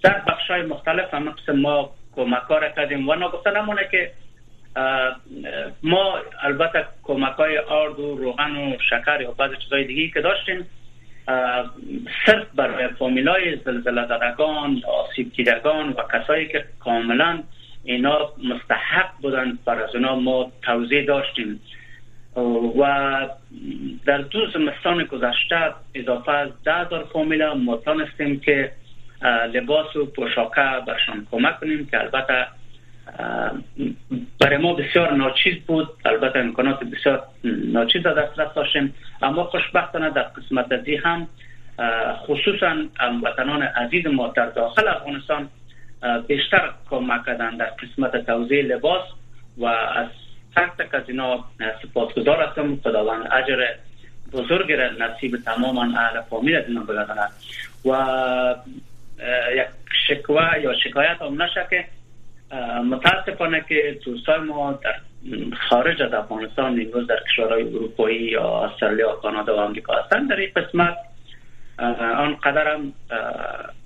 در 0.03 0.19
بخش 0.27 0.51
های 0.51 0.61
مختلف 0.61 1.13
هم 1.13 1.35
ما 1.55 1.91
کمک 2.15 2.75
کردیم. 2.75 3.09
و 3.09 3.15
نگفته 3.15 3.51
نمونه 3.51 3.87
که 3.91 4.11
ما 5.83 6.19
البته 6.41 6.85
کمک 7.03 7.33
های 7.33 7.57
آرد 7.57 7.99
و 7.99 8.15
روغن 8.15 8.55
و 8.55 8.77
شکر 8.89 9.21
یا 9.21 9.31
بعض 9.31 9.51
چیزهای 9.63 9.83
دیگه 9.83 10.07
که 10.07 10.21
داشتیم 10.21 10.65
صرف 12.25 12.47
برای 12.55 12.87
فامیلای 12.87 13.55
زلزله 13.55 14.07
زدگان 14.07 14.81
آسیب 14.87 15.31
دیدگان 15.35 15.89
و 15.89 16.03
کسایی 16.13 16.47
که 16.47 16.65
کاملا 16.79 17.43
اینا 17.83 18.29
مستحق 18.43 19.09
بودن 19.21 19.57
بر 19.65 19.83
از 19.83 19.95
اونا 19.95 20.15
ما 20.15 20.51
توضیح 20.61 21.05
داشتیم. 21.05 21.59
و 22.79 23.27
در 24.05 24.17
دو 24.17 24.39
زمستان 24.51 25.03
گذشته 25.03 25.73
اضافه 25.95 26.31
از 26.31 26.49
ده 26.65 26.73
هزار 26.73 27.03
فامیلا 27.13 27.53
ما 27.53 27.77
تانستیم 27.77 28.39
که 28.39 28.71
لباس 29.53 29.95
و 29.95 30.05
پوشاکه 30.05 30.69
برشان 30.87 31.27
کمک 31.31 31.59
کنیم 31.59 31.87
که 31.91 31.99
البته 31.99 32.47
برای 34.39 34.57
ما 34.57 34.73
بسیار 34.73 35.13
ناچیز 35.13 35.53
بود 35.67 35.89
البته 36.05 36.39
امکانات 36.39 36.79
بسیار 36.83 37.23
ناچیز 37.43 38.03
در 38.03 38.13
دسترس 38.13 38.53
داشتیم 38.55 38.93
اما 39.21 39.43
خوشبختانه 39.43 40.09
در 40.09 40.23
قسمت 40.23 40.71
ازی 40.71 40.95
هم 40.95 41.27
خصوصا 42.27 42.75
وطنان 43.23 43.61
عزیز 43.61 44.07
ما 44.07 44.27
در 44.27 44.45
داخل 44.45 44.87
افغانستان 44.87 45.49
بیشتر 46.27 46.71
کمک 46.89 47.25
کردن 47.25 47.57
در 47.57 47.65
قسمت 47.65 48.25
توضیح 48.25 48.61
لباس 48.61 49.01
و 49.57 49.65
از 49.65 50.07
هر 50.57 50.67
تک 50.67 50.95
از 50.95 51.03
اینا 51.07 51.45
سپاسگزار 51.83 52.43
هستم. 52.43 52.75
خداوند 52.75 53.29
اجر 53.31 53.65
بزرگ 54.33 54.71
را 54.71 54.89
نصیب 54.89 55.37
تمام 55.45 55.77
اهل 55.77 56.21
فامیل 56.21 56.55
از 56.55 56.63
اینا 56.67 56.83
بگردند 56.83 57.31
و 57.85 58.55
یک 59.55 59.67
شکوه 60.07 60.59
یا 60.63 60.73
شکایت 60.83 61.21
هم 61.21 61.41
نشه 61.41 61.67
که 61.69 61.85
متاسفانه 62.85 63.65
که 63.69 63.99
دوستای 64.05 64.39
ما 64.39 64.79
در 64.83 64.95
خارج 65.69 66.01
از 66.01 66.13
افغانستان 66.13 66.81
امروز 66.81 67.07
در 67.07 67.19
کشورهای 67.31 67.63
اروپایی 67.63 68.19
یا 68.19 68.65
استرالیا 68.65 69.15
کانادا 69.15 69.55
و 69.57 69.59
آمریکا 69.59 69.93
هستند. 69.93 70.29
در 70.29 70.35
این 70.35 70.51
قسمت 70.55 70.97
آنقدر 72.17 72.73
هم 72.73 72.93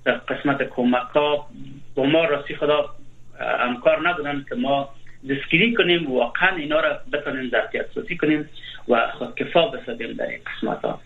در 0.06 0.14
قسمت 0.14 0.70
کمک 0.70 1.08
ها 1.16 1.48
با 1.96 2.04
ما 2.04 2.26
راستی 2.26 2.56
خدا 2.56 2.96
همکار 3.40 4.10
نبودن 4.10 4.46
که 4.50 4.56
ما 4.56 4.90
دستگیری 5.30 5.74
کنیم 5.74 6.12
واقعا 6.12 6.56
اینا 6.56 6.80
را 6.80 7.00
بتانیم 7.14 7.50
ظرفیت 7.50 7.86
سازی 7.96 8.18
کنیم 8.18 8.50
و 8.88 9.12
خودکفا 9.18 9.68
بسازیم 9.68 10.14
در 10.14 10.28
این 10.28 10.40
قسمت 10.46 10.82
ها 10.82 11.00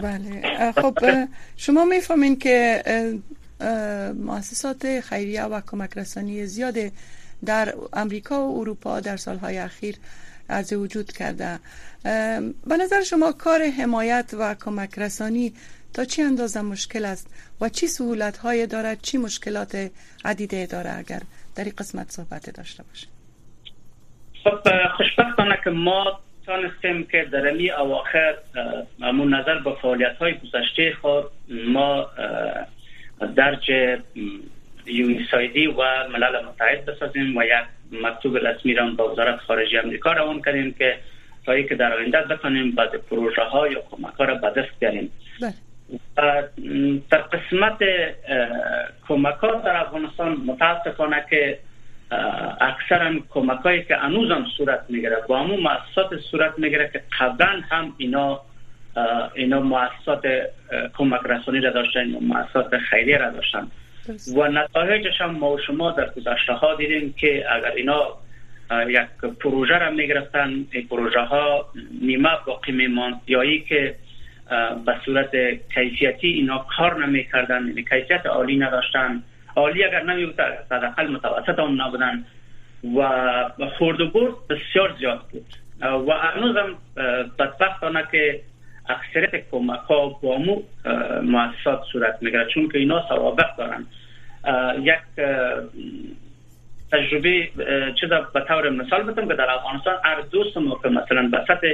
بله 0.00 0.72
خب 0.72 0.98
شما 1.56 1.84
می‌فهمین 1.84 2.38
که 2.38 2.82
مؤسسات 4.14 5.00
خیریه 5.00 5.44
و 5.44 5.60
کمک 5.60 5.90
رسانی 5.98 6.46
زیاد 6.46 6.74
در 7.44 7.74
امریکا 7.92 8.48
و 8.48 8.60
اروپا 8.60 9.00
در 9.00 9.16
سالهای 9.16 9.58
اخیر 9.58 9.96
از 10.48 10.72
وجود 10.72 11.12
کرده. 11.12 11.58
به 12.66 12.76
نظر 12.80 13.02
شما 13.02 13.32
کار 13.32 13.62
حمایت 13.62 14.34
و 14.38 14.54
کمک 14.54 14.98
رسانی 14.98 15.52
تا 15.94 16.04
چی 16.04 16.22
اندازه 16.22 16.60
مشکل 16.60 17.04
است 17.04 17.34
و 17.60 17.68
چی 17.68 17.86
سهولت 17.86 18.36
های 18.38 18.66
دارد 18.66 19.00
چی 19.02 19.18
مشکلات 19.18 19.90
عدیده 20.24 20.66
داره؟ 20.66 20.98
اگر 20.98 21.20
در 21.54 21.64
این 21.64 21.72
قسمت 21.78 22.10
صحبت 22.10 22.50
داشته 22.50 22.82
باشیم. 22.82 23.08
خب 24.44 24.86
خوشبختانه 24.96 25.58
که 25.64 25.70
ما 25.70 26.20
تانستیم 26.46 27.04
که 27.04 27.24
در 27.32 27.48
امی 27.48 27.70
اواخر 27.70 28.34
همون 29.00 29.34
نظر 29.34 29.58
به 29.58 29.74
فعالیت 29.82 30.16
های 30.16 30.34
گذشته 30.34 30.92
خود 31.00 31.24
ما 31.50 32.06
درج 33.36 33.70
یونیسایدی 34.86 35.66
و 35.66 36.08
ملل 36.08 36.44
متحد 36.44 36.84
بسازیم 36.84 37.36
و 37.36 37.42
یک 37.44 37.52
مکتوب 38.02 38.36
رسمی 38.36 38.74
را 38.74 38.86
به 38.90 39.02
وزارت 39.02 39.36
خارجه 39.40 39.78
امریکا 39.84 40.12
روان 40.12 40.42
کردیم 40.42 40.74
که 40.78 40.98
تا 41.46 41.62
که 41.62 41.74
در 41.74 41.92
آینده 41.92 42.22
بتانیم 42.22 42.70
بعد 42.70 42.96
پروژه 42.96 43.42
ها 43.42 43.68
یا 43.68 43.82
کمک 43.90 44.14
ها 44.14 44.24
را 44.24 44.34
به 44.34 44.50
دست 44.50 44.78
بیاریم 44.80 45.12
بله. 45.40 45.54
در 47.10 47.18
قسمت 47.18 47.78
کمک 49.08 49.34
ها 49.34 49.54
در 49.54 49.76
افغانستان 49.76 50.32
متاسفانه 50.46 51.24
که 51.30 51.58
اکثرا 52.60 53.14
کمک 53.30 53.60
هایی 53.60 53.82
که 53.82 54.04
انوز 54.04 54.30
هم 54.30 54.46
صورت 54.56 54.80
می‌گیره 54.88 55.16
با 55.28 55.38
همون 55.38 55.60
مؤسسات 55.60 56.20
صورت 56.30 56.58
می‌گیره 56.58 56.90
که 56.92 57.02
قبلا 57.20 57.60
هم 57.70 57.94
اینا 57.98 58.40
اینا 59.34 59.60
مؤسسات 59.60 60.26
کمک 60.94 61.20
رسانی 61.24 61.60
را 61.60 61.70
داشتن 61.70 62.06
مؤسسات 62.20 62.78
خیریه 62.78 63.18
را 63.18 63.30
داشتن. 63.30 63.68
و 64.36 64.48
نتایجش 64.48 65.20
هم 65.20 65.30
ما 65.30 65.52
و 65.52 65.58
شما 65.58 65.90
در 65.90 66.10
گذشته 66.10 66.52
ها 66.52 66.74
دیدیم 66.74 67.14
که 67.18 67.46
اگر 67.52 67.72
اینا 67.76 68.08
یک 68.88 69.06
پروژه 69.40 69.78
را 69.78 69.90
می‌گرفتن 69.90 70.64
این 70.70 70.86
پروژه 70.90 71.20
ها 71.20 71.66
نیمه 72.02 72.28
باقی 72.46 72.72
میماند. 72.72 73.20
یا 73.26 73.40
ای 73.40 73.58
که 73.60 73.94
به 74.86 74.94
صورت 75.04 75.30
کیفیتی 75.74 76.28
اینا 76.28 76.66
کار 76.76 77.06
نمی‌کردن 77.06 77.66
یعنی 77.66 77.84
کیفیت 77.84 78.26
عالی 78.26 78.56
نداشتن. 78.56 79.22
عالی 79.56 79.84
اگر 79.84 80.02
نمی 80.02 80.26
بود 80.26 80.40
حداقل 80.40 81.06
متوسط 81.06 81.58
هم 81.58 81.82
نبودن. 81.82 82.24
و 82.96 83.68
خورد 83.78 84.00
و 84.00 84.38
بسیار 84.50 84.94
زیاد 84.98 85.20
بود. 85.32 85.44
و 86.08 86.12
هنوزم 86.12 86.74
بدبختانه 87.38 88.04
که 88.12 88.40
اکثریت 88.88 89.50
کمک 89.50 89.80
ها 89.80 90.08
با 90.08 90.38
مو 90.38 90.62
مؤسسات 91.22 91.82
صورت 91.92 92.18
می‌گیره. 92.20 92.46
چون 92.54 92.68
که 92.68 92.78
اینا 92.78 93.08
سوابق 93.08 93.56
دارن. 93.58 93.86
یک 94.82 95.26
تجربه 96.92 97.48
چیزا 98.00 98.20
به 98.34 98.40
طور 98.40 98.70
مثال 98.70 99.02
بتم 99.02 99.28
که 99.28 99.34
در 99.34 99.50
افغانستان 99.50 99.94
هر 100.04 100.20
دوست 100.20 100.56
ما 100.56 100.80
که 100.82 100.88
مثلا 100.88 101.28
به 101.28 101.44
سطح 101.48 101.72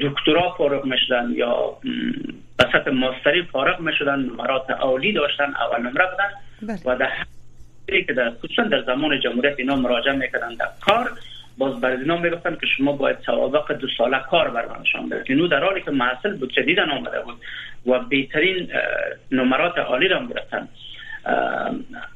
دکترا 0.00 0.54
فارغ 0.58 0.84
می‌شدن 0.84 1.30
یا 1.36 1.76
به 2.58 2.64
سطح 2.72 2.90
ماستری 2.90 3.42
فارغ 3.42 3.80
می‌شدن 3.80 4.18
مرات 4.18 4.70
عالی 4.70 5.12
داشتن 5.12 5.44
اول 5.54 5.80
نمره 5.82 6.06
بودن 6.10 6.30
بله. 6.62 6.94
و 6.94 6.98
در 6.98 7.10
که 8.06 8.12
در 8.12 8.30
خصوصا 8.30 8.62
در 8.62 8.82
زمان 8.82 9.20
جمهوریت 9.20 9.54
اینا 9.58 9.76
مراجعه 9.76 10.12
می‌کردن 10.12 10.54
در 10.54 10.68
کار 10.80 11.10
باز 11.58 11.80
بر 11.80 11.90
اینا 11.90 12.16
می‌گفتن 12.16 12.56
که 12.60 12.66
شما 12.66 12.92
باید 12.92 13.18
سوابق 13.26 13.72
دو 13.72 13.86
ساله 13.98 14.18
کار 14.30 14.50
بر 14.50 14.78
نشان 14.80 15.08
بدید. 15.08 15.24
اینو 15.28 15.48
در 15.48 15.64
حالی 15.64 15.82
که 15.82 15.90
محصل 15.90 16.36
بود 16.36 16.52
جدیدن 16.52 16.90
آمده 16.90 17.20
بود 17.20 17.36
و 17.86 17.98
بهترین 17.98 18.70
نمرات 19.32 19.78
عالی 19.78 20.08
را 20.08 20.26
گرفتن 20.26 20.68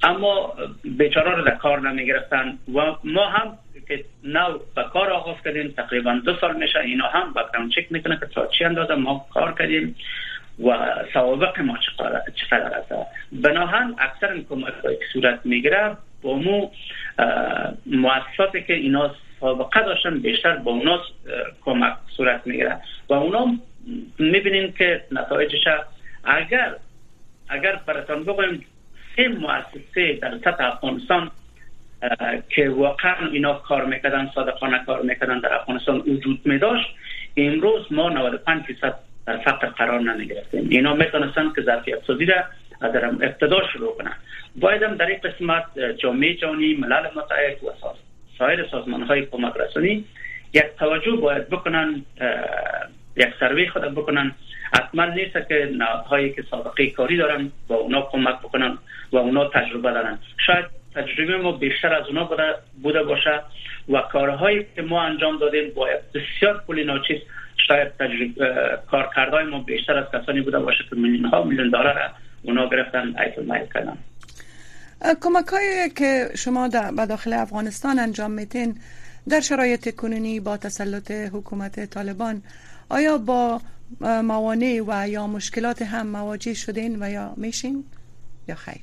اما 0.03 0.55
بیچاره 0.85 1.35
رو 1.35 1.43
در 1.43 1.55
کار 1.55 1.81
نمی 1.81 2.13
و 2.75 2.95
ما 3.05 3.27
هم 3.27 3.59
که 3.89 4.05
نو 4.25 4.59
به 4.77 4.83
کار 4.83 5.11
آغاز 5.11 5.37
کردیم 5.45 5.69
تقریبا 5.69 6.21
دو 6.25 6.37
سال 6.41 6.57
میشه 6.57 6.79
اینا 6.79 7.07
هم 7.07 7.33
بکرم 7.33 7.69
چک 7.69 7.93
می‌کنه 7.93 8.19
که 8.21 8.27
تا 8.27 8.47
چی 8.47 8.65
اندازه 8.65 8.95
ما 8.95 9.27
کار 9.35 9.55
کردیم 9.59 9.95
و 10.65 10.77
سوابق 11.13 11.61
ما 11.61 11.79
چقدر 12.35 12.73
است. 12.79 12.93
بناهن 13.33 13.95
اکثر 13.99 14.33
این 14.33 14.47
کمک 14.49 14.75
صورت 15.13 15.41
می‌گیره. 15.45 15.97
با 16.23 16.35
مو 16.35 16.71
مؤسساتی 17.87 18.63
که 18.63 18.75
اینا 18.75 19.15
سابقه 19.41 19.83
داشتن 19.83 20.19
بیشتر 20.19 20.57
با 20.57 20.73
اونا 20.73 21.01
کمک 21.61 21.97
صورت 22.17 22.47
می‌گیره. 22.47 22.79
و 23.09 23.15
اونا 23.15 23.55
می‌بینیم 24.19 24.73
که 24.73 25.05
نتایجش 25.13 25.65
اگر 26.25 26.77
اگر 27.49 27.81
براتان 27.87 28.25
بگویم 28.25 28.65
سه 29.17 29.29
مؤسسه 29.29 30.13
در 30.13 30.39
سطح 30.39 30.65
افغانستان 30.65 31.31
که 32.49 32.71
واقعا 32.71 33.29
اینا 33.33 33.55
کار 33.55 33.85
می‌کردن 33.85 34.31
صادقانه 34.35 34.85
کار 34.87 35.03
می‌کردن 35.03 35.41
در 35.41 35.55
افغانستان 35.55 35.99
وجود 35.99 36.41
میداشت 36.45 36.87
امروز 37.37 37.87
ما 37.91 38.09
95 38.09 38.63
فیصد 38.63 38.95
در 39.27 39.37
فقر 39.37 39.69
قرار 39.69 40.01
نمی‌گرفتیم. 40.01 40.69
اینا 40.71 40.95
می‌تونستن 40.95 41.53
که 41.57 41.63
ظرفیت 41.63 42.05
سازی 42.05 42.25
را 42.25 42.45
در 42.81 43.05
ابتدا 43.05 43.69
شروع 43.73 43.97
کنن. 43.97 44.15
باید 44.57 44.83
هم 44.83 44.97
در 44.97 45.07
این 45.07 45.19
قسمت 45.19 45.65
جامعه 45.97 46.35
جهانی 46.35 46.75
ملل 46.75 47.07
متحد 47.17 47.65
و 47.65 47.71
سایر 48.39 48.67
سازمان 48.71 49.03
های 49.03 49.27
کمک 49.27 49.53
رسانی 49.57 50.05
یک 50.55 50.65
توجه 50.79 51.13
باید 51.13 51.49
بکنن 51.49 52.05
یک 53.17 53.29
سروی 53.41 53.69
خود 53.69 53.83
بکنن. 53.83 54.35
حتما 54.73 55.05
نیست 55.05 55.49
که 55.49 55.71
نهادهایی 55.77 56.33
که 56.33 56.43
سابقه 56.51 56.91
کاری 56.91 57.17
دارن 57.17 57.51
با 57.69 57.75
اونا 57.75 58.09
کمک 58.13 58.39
بکنن 58.39 58.79
و 59.13 59.17
اونا 59.17 59.49
تجربه 59.49 59.91
دارن. 59.91 60.19
شاید 60.47 60.65
تجربه 60.95 61.37
ما 61.37 61.53
بیشتر 61.53 61.95
از 61.95 62.07
اونا 62.07 62.31
بوده, 62.83 63.03
باشه 63.03 63.41
و 63.89 64.01
کارهایی 64.01 64.67
که 64.77 64.83
ما 64.83 65.03
انجام 65.03 65.39
دادیم 65.39 65.71
باید 65.75 66.01
بسیار 66.15 66.63
پولی 66.67 66.85
ناچیز 66.85 67.21
شاید 67.69 67.93
کارکردهای 68.91 69.45
ما 69.45 69.59
بیشتر 69.59 69.97
از 69.97 70.05
کسانی 70.15 70.41
بوده 70.41 70.59
باشه 70.59 70.85
که 70.91 70.97
میلیون 70.97 71.25
ها 71.25 71.43
میلیون 71.43 71.69
دلار 71.71 72.11
اونا 72.43 72.69
گرفتن 72.69 73.15
ایت 73.19 73.73
کردن. 73.73 73.99
کمک 75.01 75.47
هایی 75.47 75.91
که 75.91 76.29
شما 76.37 76.69
در 76.69 76.91
داخل 76.91 77.33
افغانستان 77.33 77.99
انجام 77.99 78.31
میتین 78.31 78.79
در 79.29 79.41
شرایط 79.41 79.97
کنونی 79.97 80.41
با 80.41 80.57
تسلط 80.57 81.11
حکومت 81.11 81.91
طالبان 81.91 82.43
آیا 82.91 83.19
با 83.19 83.61
موانع 84.01 84.83
و 84.87 85.09
یا 85.09 85.27
مشکلات 85.27 85.83
هم 85.83 86.07
مواجه 86.07 86.55
شدین 86.55 87.03
و 87.03 87.11
یا 87.11 87.35
میشین؟ 87.37 87.85
یا 88.49 88.55
خیر؟ 88.55 88.83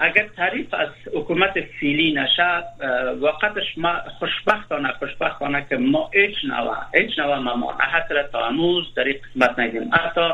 اگر 0.00 0.28
تعریف 0.36 0.74
از 0.74 0.88
حکومت 1.14 1.60
فیلی 1.80 2.14
نشه 2.14 2.64
وقتش 3.22 3.78
ما 3.78 3.94
خوشبختانه 4.18 4.92
خوشبختانه 4.92 5.66
که 5.68 5.76
ما 5.76 6.10
هیچ 6.14 6.34
نوع 6.48 6.76
هیچ 6.94 7.18
نوع 7.18 7.38
ممانعت 7.38 8.10
را 8.10 8.22
تا 8.22 8.50
در 8.96 9.04
این 9.04 9.16
قسمت 9.24 9.58
ندیم 9.58 9.90
حتی 9.92 10.30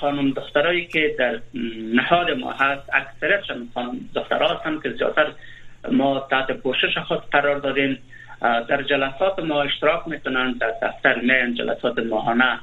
خانم 0.00 0.30
دخترایی 0.30 0.86
که 0.86 1.14
در 1.18 1.40
نهاد 1.92 2.30
ما 2.30 2.52
هست. 2.52 2.90
اکثرشان 2.92 3.68
خانم 3.74 4.00
دخترها 4.14 4.54
هستن 4.54 4.80
که 4.80 4.90
زیادتر 4.90 5.26
ما 5.92 6.26
تحت 6.30 6.50
پوشش 6.52 6.98
خود 6.98 7.30
قرار 7.30 7.58
دادیم. 7.58 7.98
در 8.40 8.82
جلسات 8.82 9.38
ما 9.38 9.62
اشتراک 9.62 10.08
می‌کنن 10.08 10.52
در 10.52 10.72
دفتر 10.82 11.20
مین 11.20 11.54
جلسات 11.54 11.98
ماهانه. 11.98 12.58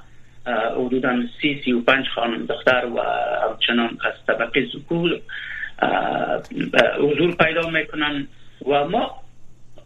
حدودا 0.76 1.16
سی 1.42 1.62
سی 1.66 1.72
و 1.72 1.82
پنج 1.82 2.08
خانم 2.16 2.46
دختر 2.46 2.86
و 2.86 3.00
همچنان 3.50 3.98
از 4.06 4.14
طبقه 4.28 4.66
زکور 4.66 5.20
حضور 7.00 7.36
پیدا 7.36 7.70
می‌کنن 7.70 8.28
و 8.68 8.88
ما 8.88 9.22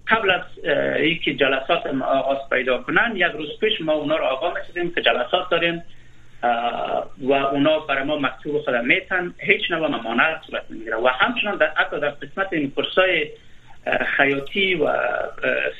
قبل 0.07 0.31
از 0.31 0.41
اینکه 0.99 1.35
جلسات 1.35 1.87
ما 1.87 2.05
آغاز 2.05 2.49
پیدا 2.49 2.77
کنن 2.77 3.11
یک 3.15 3.23
روز 3.23 3.49
پیش 3.59 3.81
ما 3.81 3.93
اونا 3.93 4.15
رو 4.15 4.25
آقا 4.25 4.53
میسیدیم 4.53 4.93
که 4.95 5.01
جلسات 5.01 5.49
داریم. 5.51 5.83
و 7.21 7.33
اونا 7.33 7.79
برای 7.79 8.03
ما 8.03 8.19
مکتوب 8.19 8.61
خود 8.61 8.75
میتن 8.75 9.33
هیچ 9.39 9.71
نوع 9.71 9.87
ممانعت 9.87 10.41
صورت 10.49 10.63
نمی‌گیره. 10.69 10.95
و 10.95 11.07
همچنان 11.07 11.57
در 11.57 11.71
حتی 11.75 11.99
در 11.99 12.09
قسمت 12.09 12.53
این 12.53 12.71
کورسای 12.71 13.29
خیاطی 14.17 14.75
و 14.75 14.93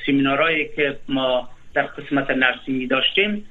سیمینارهایی 0.06 0.68
که 0.68 0.96
ما 1.08 1.48
در 1.74 1.82
قسمت 1.82 2.30
نرسینگی 2.30 2.86
داشتیم 2.86 3.46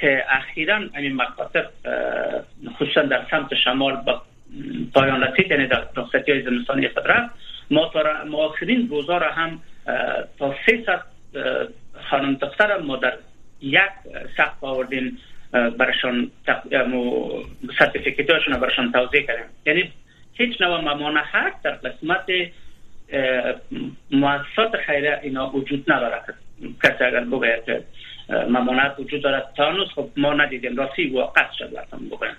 که 0.00 0.24
اخیرا 0.28 0.80
این 0.96 1.16
مکاتب 1.16 1.70
خصوصا 2.78 3.02
در 3.02 3.26
سمت 3.30 3.54
شمال 3.54 3.96
با 3.96 4.22
پایان 4.94 5.22
رسید 5.22 5.50
یعنی 5.50 5.66
در 5.66 5.84
رخصتی 5.96 6.32
های 6.32 6.42
زمستانی 6.42 6.88
خود 6.88 7.30
ما 7.70 7.90
تا 7.92 8.24
ما 8.24 8.38
آخرین 8.38 8.88
روزا 8.88 9.18
را 9.18 9.32
هم 9.32 9.60
تا 10.38 10.54
300 10.66 11.02
خانم 12.10 12.34
دختر 12.34 12.78
ما 12.78 12.96
در 12.96 13.12
یک 13.60 13.82
سقف 14.36 14.64
آوردیم. 14.64 15.18
برشان 15.52 16.30
سرتیفیکیت 17.78 18.30
هاشون 18.30 18.60
برشان 18.60 18.92
توضیح 18.92 19.20
کردیم 19.26 19.44
یعنی 19.66 19.92
هیچ 20.34 20.60
نوع 20.60 20.80
ممانعت 20.80 21.62
در 21.62 21.70
قسمت 21.70 22.26
مؤسسات 24.10 24.76
خیره 24.86 25.20
اینا 25.22 25.50
وجود 25.50 25.92
نداره. 25.92 26.20
کسی 26.82 27.04
اگر 27.04 27.24
بگه 27.24 27.62
که 27.66 27.82
ممانعت 28.48 28.94
وجود 28.98 29.22
دارد 29.22 29.52
تا 29.56 29.84
خب 29.94 30.08
ما 30.16 30.34
ندیدیم. 30.34 30.76
راستی 30.76 31.06
واقع 31.06 31.42
شد 31.58 31.72
لازم 31.74 32.06
بگویم. 32.06 32.36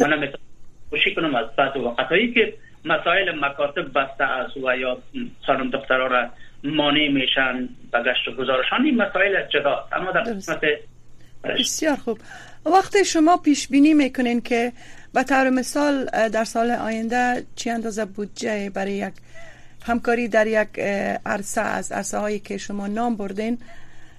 من 0.00 0.12
نمی‌تونم 0.12 0.42
خوشی 0.90 1.14
کنم 1.14 1.34
از 1.34 1.46
بعض 1.56 1.76
وقت 1.76 1.98
هایی 1.98 2.32
که 2.32 2.54
مسائل 2.84 3.38
مکاتب 3.40 3.98
بسته 3.98 4.24
است 4.24 4.56
و 4.56 4.76
یا 4.76 4.98
خانم 5.46 5.70
دخترها 5.70 6.06
را 6.06 6.28
مانع 6.64 7.08
میشن 7.08 7.68
به 7.92 8.02
گشت 8.02 8.28
و 8.28 8.32
گذارشان 8.32 8.84
این 8.84 8.96
مسائل 8.96 9.46
جدا 9.48 9.84
اما 9.92 10.10
در 10.10 10.20
قسمت 10.20 10.60
بسیار 11.44 11.96
خوب. 11.96 12.18
وقتی 12.66 13.04
شما 13.04 13.36
پیش 13.36 13.68
بینی 13.68 13.94
می‌کنین 13.94 14.40
که 14.40 14.72
به 15.12 15.22
طور 15.22 15.50
مثال 15.50 16.04
در 16.28 16.44
سال 16.44 16.70
آینده 16.70 17.44
چی 17.56 17.70
اندازه 17.70 18.04
بودجه 18.04 18.70
برای 18.70 18.92
یک 18.92 19.12
همکاری 19.82 20.28
در 20.28 20.46
یک 20.46 20.78
عرصه 21.26 21.60
از 21.60 21.92
عرصه 21.92 22.18
هایی 22.18 22.38
که 22.38 22.58
شما 22.58 22.86
نام 22.86 23.16
بردین 23.16 23.58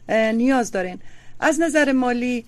نیاز 0.09 0.71
دارین. 0.71 0.99
از 1.39 1.59
نظر 1.61 1.91
مالی 1.91 2.45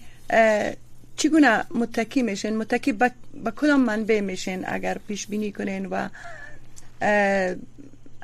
چگونه 1.18 1.64
متکی 1.76 2.24
میشین؟ 2.24 2.58
متکی 2.58 2.92
به 2.92 3.12
کدام 3.56 3.80
منبع 3.80 4.20
میشین 4.20 4.64
اگر 4.68 4.98
پیش 5.08 5.28
بینی 5.28 5.52
کنین 5.52 5.86
و 5.86 6.10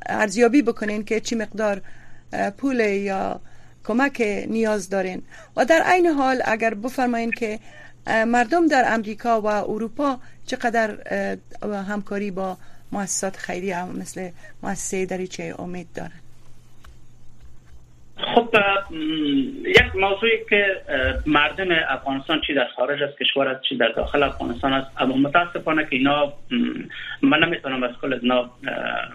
ارزیابی 0.06 0.62
بکنین 0.62 1.04
که 1.04 1.20
چی 1.20 1.36
مقدار 1.36 1.82
پول 2.58 2.80
یا 2.80 3.42
کمک 3.88 4.22
نیاز 4.48 4.90
دارین. 4.90 5.22
و 5.58 5.66
در 5.66 5.82
عین 5.86 6.08
حال 6.08 6.42
اگر 6.46 6.74
بفرمایین 6.74 7.32
که 7.32 7.60
مردم 8.08 8.68
در 8.68 8.84
امریکا 8.88 9.42
و 9.42 9.48
اروپا 9.48 10.18
چقدر 10.46 10.90
همکاری 11.90 12.32
با 12.32 12.58
مؤسسات 12.92 13.38
خیریه 13.38 13.86
مثل 13.86 14.30
مؤسسه 14.64 15.06
دریچه 15.06 15.56
امید 15.60 15.88
دارن؟ 15.96 16.12
خب 18.36 18.56
یک 19.66 19.96
موضوعی 19.96 20.32
که 20.50 20.82
مردم 21.26 21.68
افغانستان 21.90 22.42
چی 22.48 22.54
در 22.54 22.68
خارج 22.76 23.04
از 23.04 23.10
کشور 23.20 23.48
است 23.48 23.62
چی 23.70 23.78
در 23.78 23.88
داخل 23.88 24.24
افغانستان 24.24 24.74
است 24.74 24.92
اما 24.98 25.16
متاسفانه 25.16 25.84
که 25.84 25.96
اینا 25.96 26.34
من 27.22 27.40
نمی‌تونم 27.40 27.84
از 27.84 27.92
کل 28.02 28.14
اینا 28.14 28.50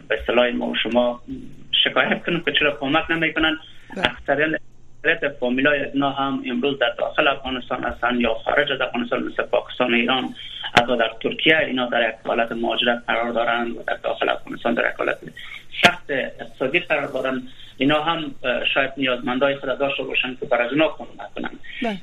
به 0.09 0.21
اصطلاح 0.21 0.51
ما 0.51 0.67
و 0.67 0.75
شما 0.83 1.23
شکایت 1.85 2.25
کنم 2.25 2.41
که 2.41 2.53
چرا 2.59 2.77
کمک 2.81 3.11
نمی‌کنن. 3.11 3.59
بله. 3.97 4.59
اکثریت 5.07 5.29
فامیلای 5.41 5.85
اینا 5.85 6.11
هم 6.11 6.43
امروز 6.47 6.79
در 6.79 6.95
داخل 6.99 7.29
افغانستان 7.29 7.85
هستند 7.85 8.21
یا 8.21 8.35
خارج 8.35 8.73
از 8.73 8.81
افغانستان 8.81 9.23
مثل 9.23 9.43
پاکستان 9.43 9.95
ایران 9.95 10.35
حتی 10.79 10.97
در 10.97 11.11
ترکیه 11.23 11.59
اینا 11.59 11.87
در 11.87 12.09
یک 12.09 12.15
حالت 12.25 12.53
مهاجرت 12.53 13.03
قرار 13.07 13.33
دارند 13.33 13.77
و 13.77 13.83
در 13.87 13.97
داخل 13.97 14.29
افغانستان 14.29 14.75
در 14.75 14.91
یک 14.91 14.97
حالت 14.97 15.19
سخت 15.83 16.11
اقتصادی 16.11 16.79
قرار 16.79 17.07
دارند 17.07 17.49
اینا 17.77 18.03
هم 18.03 18.35
شاید 18.75 18.93
نیازمندای 18.97 19.55
خود 19.55 19.79
داشته 19.79 20.03
باشند 20.03 20.41
که 20.41 20.47
برای 20.47 20.69
اونا 20.69 20.89
کمک 20.89 21.35
کنند 21.35 21.61
بله. 21.83 21.99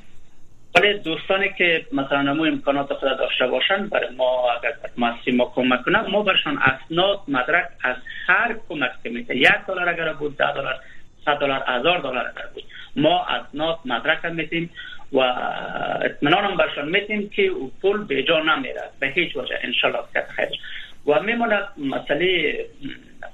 ولی 0.74 0.98
دوستانی 0.98 1.50
که 1.58 1.86
مثلا 1.92 2.22
نمو 2.22 2.44
امکانات 2.44 2.92
خود 2.92 3.18
داشته 3.18 3.46
باشند 3.46 3.90
برای 3.90 4.14
ما 4.16 4.52
اگر 4.52 4.74
ماسی 4.96 5.30
ما 5.30 5.52
کمک 5.54 5.82
کنند 5.82 6.08
ما 6.08 6.22
برشان 6.22 6.58
اسناد 6.58 7.20
مدرک 7.28 7.68
از 7.82 7.96
هر 8.26 8.56
کمک 8.68 8.90
که 9.02 9.10
میته 9.10 9.36
یک 9.36 9.52
دلار 9.68 9.88
اگر 9.88 10.12
بود 10.12 10.36
ده 10.36 10.52
دلار 10.52 10.80
صد 11.24 11.38
دلار 11.38 11.62
هزار 11.66 11.98
دلار 11.98 12.32
بود. 12.54 12.64
ما 12.96 13.24
اسناد 13.24 13.78
مدرک 13.84 14.24
میتیم 14.24 14.70
و 15.12 15.18
اطمینان 16.04 16.44
هم 16.44 16.56
برشان 16.56 16.88
میتیم 16.88 17.28
که 17.28 17.42
او 17.42 17.72
پول 17.82 18.04
به 18.04 18.22
جا 18.22 18.40
نمیره 18.40 18.82
به 19.00 19.06
هیچ 19.06 19.36
وجه 19.36 19.58
انشالله. 19.62 19.98
که 20.12 20.24
خیر. 20.36 20.48
و 21.06 21.22
میماند 21.22 21.68
مسئله 21.78 22.54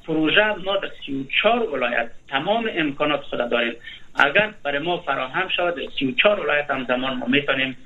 پروژه 0.07 0.45
ما 0.45 0.77
در 0.77 0.89
34 1.07 1.59
ولایت 1.59 2.11
تمام 2.29 2.71
امکانات 2.75 3.21
خود 3.21 3.51
داریم. 3.51 3.73
اگر 4.15 4.51
برای 4.63 4.79
ما 4.79 4.99
فراهم 4.99 5.49
شود 5.49 5.75
در 5.75 5.83
34 5.99 6.41
ولایت 6.41 6.71
هم 6.71 6.85
زمان 6.85 7.17
ما 7.17 7.27
می‌تونیم 7.27 7.77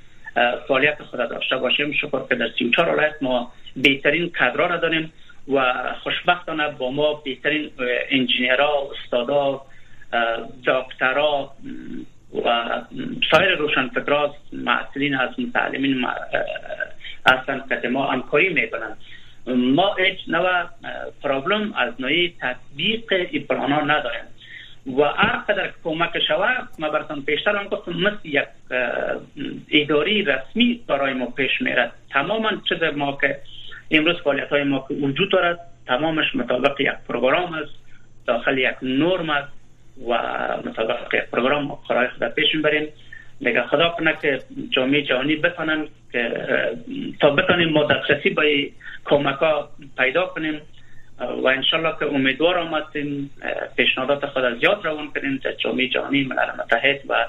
فعالیت 0.67 1.03
خود 1.03 1.29
داشته 1.29 1.57
باشیم. 1.57 1.91
شکر 1.91 2.27
که 2.29 2.35
در 2.35 2.49
34 2.59 2.89
ولایت 2.89 3.15
ما 3.21 3.51
بهترین 3.75 4.29
کادرها 4.29 4.67
را 4.67 4.77
داریم 4.77 5.13
و 5.53 5.73
خوشبختانه 6.03 6.69
با 6.69 6.91
ما 6.91 7.13
بهترین 7.13 7.71
انجینیرها 8.09 8.89
استادا 8.91 9.61
دکترا 10.65 11.51
و 12.45 12.81
سایر 13.31 13.55
روشنفکران 13.55 14.29
معصلین 14.53 15.15
از 15.15 15.39
متعلمین 15.39 16.05
هستند 17.27 17.81
که 17.81 17.87
ما 17.87 18.11
همکاری 18.11 18.53
می‌کنند 18.53 18.97
ما 19.47 19.95
هیچ 19.95 20.19
نوع 20.27 20.63
پرابلم 21.23 21.73
از 21.73 21.93
نوعی 21.99 22.33
تطبیق 22.41 23.13
این 23.31 23.43
پلان 23.43 23.91
نداریم. 23.91 24.23
و 24.87 25.03
هر 25.03 25.37
قدر 25.37 25.71
کمک 25.83 26.19
شود 26.27 26.67
ما 26.79 26.89
براتون 26.89 27.21
پیشتر 27.21 27.55
هم 27.55 27.67
گفتم 27.67 27.91
مثل 27.91 28.17
یک 28.23 28.47
اداری 29.71 30.23
رسمی 30.23 30.81
برای 30.87 31.13
ما 31.13 31.25
پیش 31.25 31.61
میرد 31.61 31.91
تماما 32.09 32.51
چیز 32.69 32.83
ما 32.83 33.17
که 33.21 33.39
امروز 33.91 34.15
فعالیت 34.23 34.49
های 34.49 34.63
ما 34.63 34.85
که 34.87 34.93
وجود 34.93 35.31
دارد 35.31 35.59
تمامش 35.87 36.35
مطابق 36.35 36.81
یک 36.81 36.91
پروگرام 37.07 37.53
است 37.53 37.73
داخل 38.27 38.57
یک 38.57 38.75
نرم 38.81 39.29
است. 39.29 39.51
و 40.07 40.13
مطابق 40.65 41.25
پروگرام 41.31 41.67
قرار 41.87 42.07
خود 42.07 42.27
پیش 42.27 42.55
می‌بریم. 42.55 42.87
میگه 43.39 43.61
خدا 43.61 43.89
کنه 43.89 44.17
که 44.21 44.39
جامعه 44.69 45.01
جهانی 45.01 45.35
بتانن 45.35 45.87
که 46.11 46.31
تا 47.21 47.29
بتانیم 47.29 47.69
ما 47.69 47.83
دسترسی 47.83 48.29
با 48.29 48.43
کمک 49.05 49.35
ها 49.35 49.69
پیدا 49.97 50.25
کنیم 50.25 50.61
و 51.19 51.47
انشالله 51.47 51.95
که 51.99 52.05
امیدوار 52.05 52.57
هستیم 52.57 53.31
پیشنهادات 53.77 54.25
خود 54.25 54.43
از 54.43 54.63
یاد 54.63 54.85
روان 54.85 55.11
کنیم 55.11 55.39
در 55.43 55.51
جامعه 55.51 55.87
جهانی 55.87 56.23
ملل 56.23 56.51
متحد 56.59 57.01
و 57.09 57.25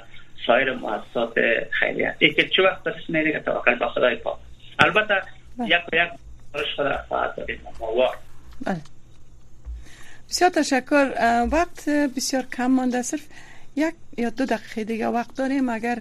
سایر 0.46 0.72
مؤسسات 0.72 1.34
خیریه. 1.70 2.14
ای 2.18 2.34
که 2.34 2.48
چه 2.48 2.62
وقت 2.62 2.82
بسش 2.82 3.10
میره 3.10 3.32
که 3.32 3.40
توکل 3.40 3.74
با 3.74 3.88
خدای 3.88 4.16
پاک. 4.16 4.36
البته 4.78 5.14
بله. 5.58 5.68
یک 5.68 5.82
و 5.92 5.96
یک 5.96 6.08
خود 6.52 6.92
خواهد 7.08 7.34
داریم. 7.36 7.60
بله. 8.66 8.76
بسیار 10.28 10.50
تشکر. 10.50 11.10
وقت 11.52 11.88
بسیار 11.88 12.42
کم 12.56 12.66
مانده 12.66 13.02
صرف 13.02 13.26
یک 13.76 13.94
یا 14.18 14.30
دو 14.30 14.44
دقیقه 14.44 14.84
دیگه 14.84 15.06
وقت 15.06 15.36
داریم. 15.36 15.68
اگر 15.68 15.98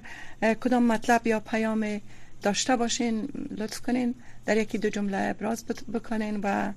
کدام 0.62 0.88
مطلب 0.88 1.28
یا 1.28 1.40
پیام 1.40 2.02
داشته 2.44 2.76
باشین 2.76 3.30
لطف 3.58 3.82
کنین. 3.82 4.16
در 4.46 4.58
یکی 4.58 4.78
دو 4.78 4.90
جمله 4.90 5.18
ابراز 5.18 5.66
بکنین 5.94 6.40
و 6.44 6.74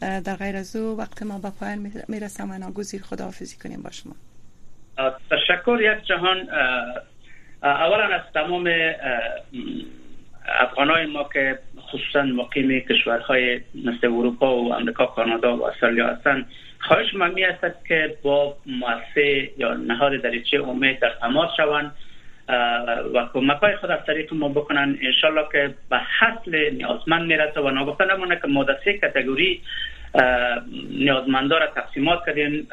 در 0.00 0.36
غیر 0.36 0.56
از 0.56 0.76
او 0.76 0.98
وقت 0.98 1.22
ما 1.22 1.38
به 1.38 1.50
پایان 1.50 1.92
می‌رسم. 2.08 2.50
و 2.50 2.58
ناگزیر 2.58 3.02
خداحافظی 3.02 3.56
کنیم 3.56 3.82
با 3.82 3.90
شما. 3.90 4.14
تشکر 5.30 5.78
یک 5.80 6.06
جهان. 6.06 6.48
اولا 7.62 8.14
از 8.14 8.22
تمام 8.34 8.68
افغانای 10.60 11.06
ما 11.06 11.28
که 11.32 11.58
خصوصا 11.78 12.22
مقیم 12.22 12.80
کشورهای 12.80 13.60
مثل 13.74 14.06
اروپا 14.06 14.56
و 14.56 14.74
امریکا 14.74 15.06
کانادا 15.06 15.56
و 15.56 15.66
استرالیا 15.66 16.06
هستند 16.06 16.46
خواهش 16.82 17.14
من 17.14 17.34
می 17.34 17.44
است 17.44 17.86
که 17.88 18.16
با 18.22 18.56
مؤسسه 18.66 19.50
یا 19.58 19.74
نهاد 19.74 20.22
دریچه 20.22 20.62
امید 20.62 20.98
در 20.98 21.10
تماس 21.20 21.50
شوند 21.56 21.92
و 23.14 23.26
کمک 23.32 23.56
های 23.56 23.76
خود 23.76 23.90
از 23.90 24.06
طریق 24.06 24.34
ما 24.34 24.48
بکنن. 24.48 24.98
انشالله 25.02 25.42
که 25.52 25.74
به 25.90 25.98
حصل 26.20 26.70
نیازمند 26.70 27.26
می‌رسه 27.26 27.60
و 27.60 27.70
نگفته 27.70 28.04
نمونه 28.04 28.36
که 28.36 28.48
ما 28.48 28.66
سه 28.84 28.98
کتگوری 28.98 29.62
نیازمندا 30.90 31.58
را 31.58 31.66
تقسیمات 31.66 32.26
کردیم. 32.26 32.68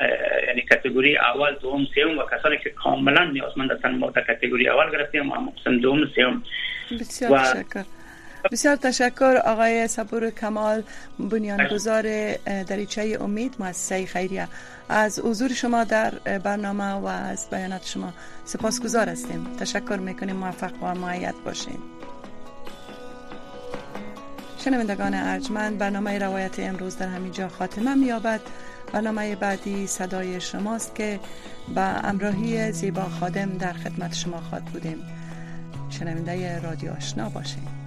یعنی 0.47 0.61
کتگوری 0.61 1.17
اول 1.17 1.55
دوم 1.61 1.87
سوم 1.95 2.17
و 2.17 2.23
کسانی 2.31 2.57
که 2.57 2.69
کاملا 2.69 3.23
نیازمند 3.23 3.71
هستند 3.71 3.99
ما 3.99 4.09
در 4.09 4.21
کتگوری 4.21 4.69
اول 4.69 4.91
گرفتیم 4.91 5.31
و 5.31 5.51
قسم 5.61 5.79
دوم 5.79 6.05
سوم. 6.15 6.43
بسیار 6.91 7.39
تشکر 7.39 7.98
بسیار 8.51 8.75
تشکر 8.75 9.41
آقای 9.45 9.87
صبور 9.87 10.29
کمال 10.29 10.83
بنیانگذار 11.19 12.33
دریچه 12.63 13.17
امید. 13.21 13.55
مؤسسه 13.59 14.05
خیریه. 14.05 14.47
از 14.89 15.19
حضور 15.19 15.53
شما 15.53 15.83
در 15.83 16.09
برنامه 16.43 16.93
و 16.93 17.05
از 17.05 17.49
بیانات 17.51 17.85
شما 17.85 18.13
سپاسگزار 18.45 19.09
هستیم. 19.09 19.47
تشکر 19.59 19.95
می‌کنیم. 19.95 20.35
موفق 20.35 20.83
و 20.83 20.95
معید 20.95 21.35
باشین. 21.45 21.77
شنوندگان 24.57 25.13
ارجمند 25.13 25.77
برنامه 25.77 26.19
روایت 26.19 26.59
امروز 26.59 26.97
در 26.97 27.07
همینجا 27.07 27.49
خاتمه 27.49 27.95
میابد 27.95 28.41
برنامه 28.93 29.35
بعدی 29.35 29.87
صدای 29.87 30.41
شماست 30.41 30.95
که 30.95 31.19
با 31.75 31.81
امراهی 31.81 32.71
زیبا 32.71 33.03
خادم 33.19 33.57
در 33.57 33.73
خدمت 33.73 34.13
شما 34.13 34.41
خواد 34.41 34.63
بودیم. 34.63 34.97
شنونده 35.89 36.59
رادیو 36.59 36.91
آشنا 36.91 37.29
باشین. 37.29 37.78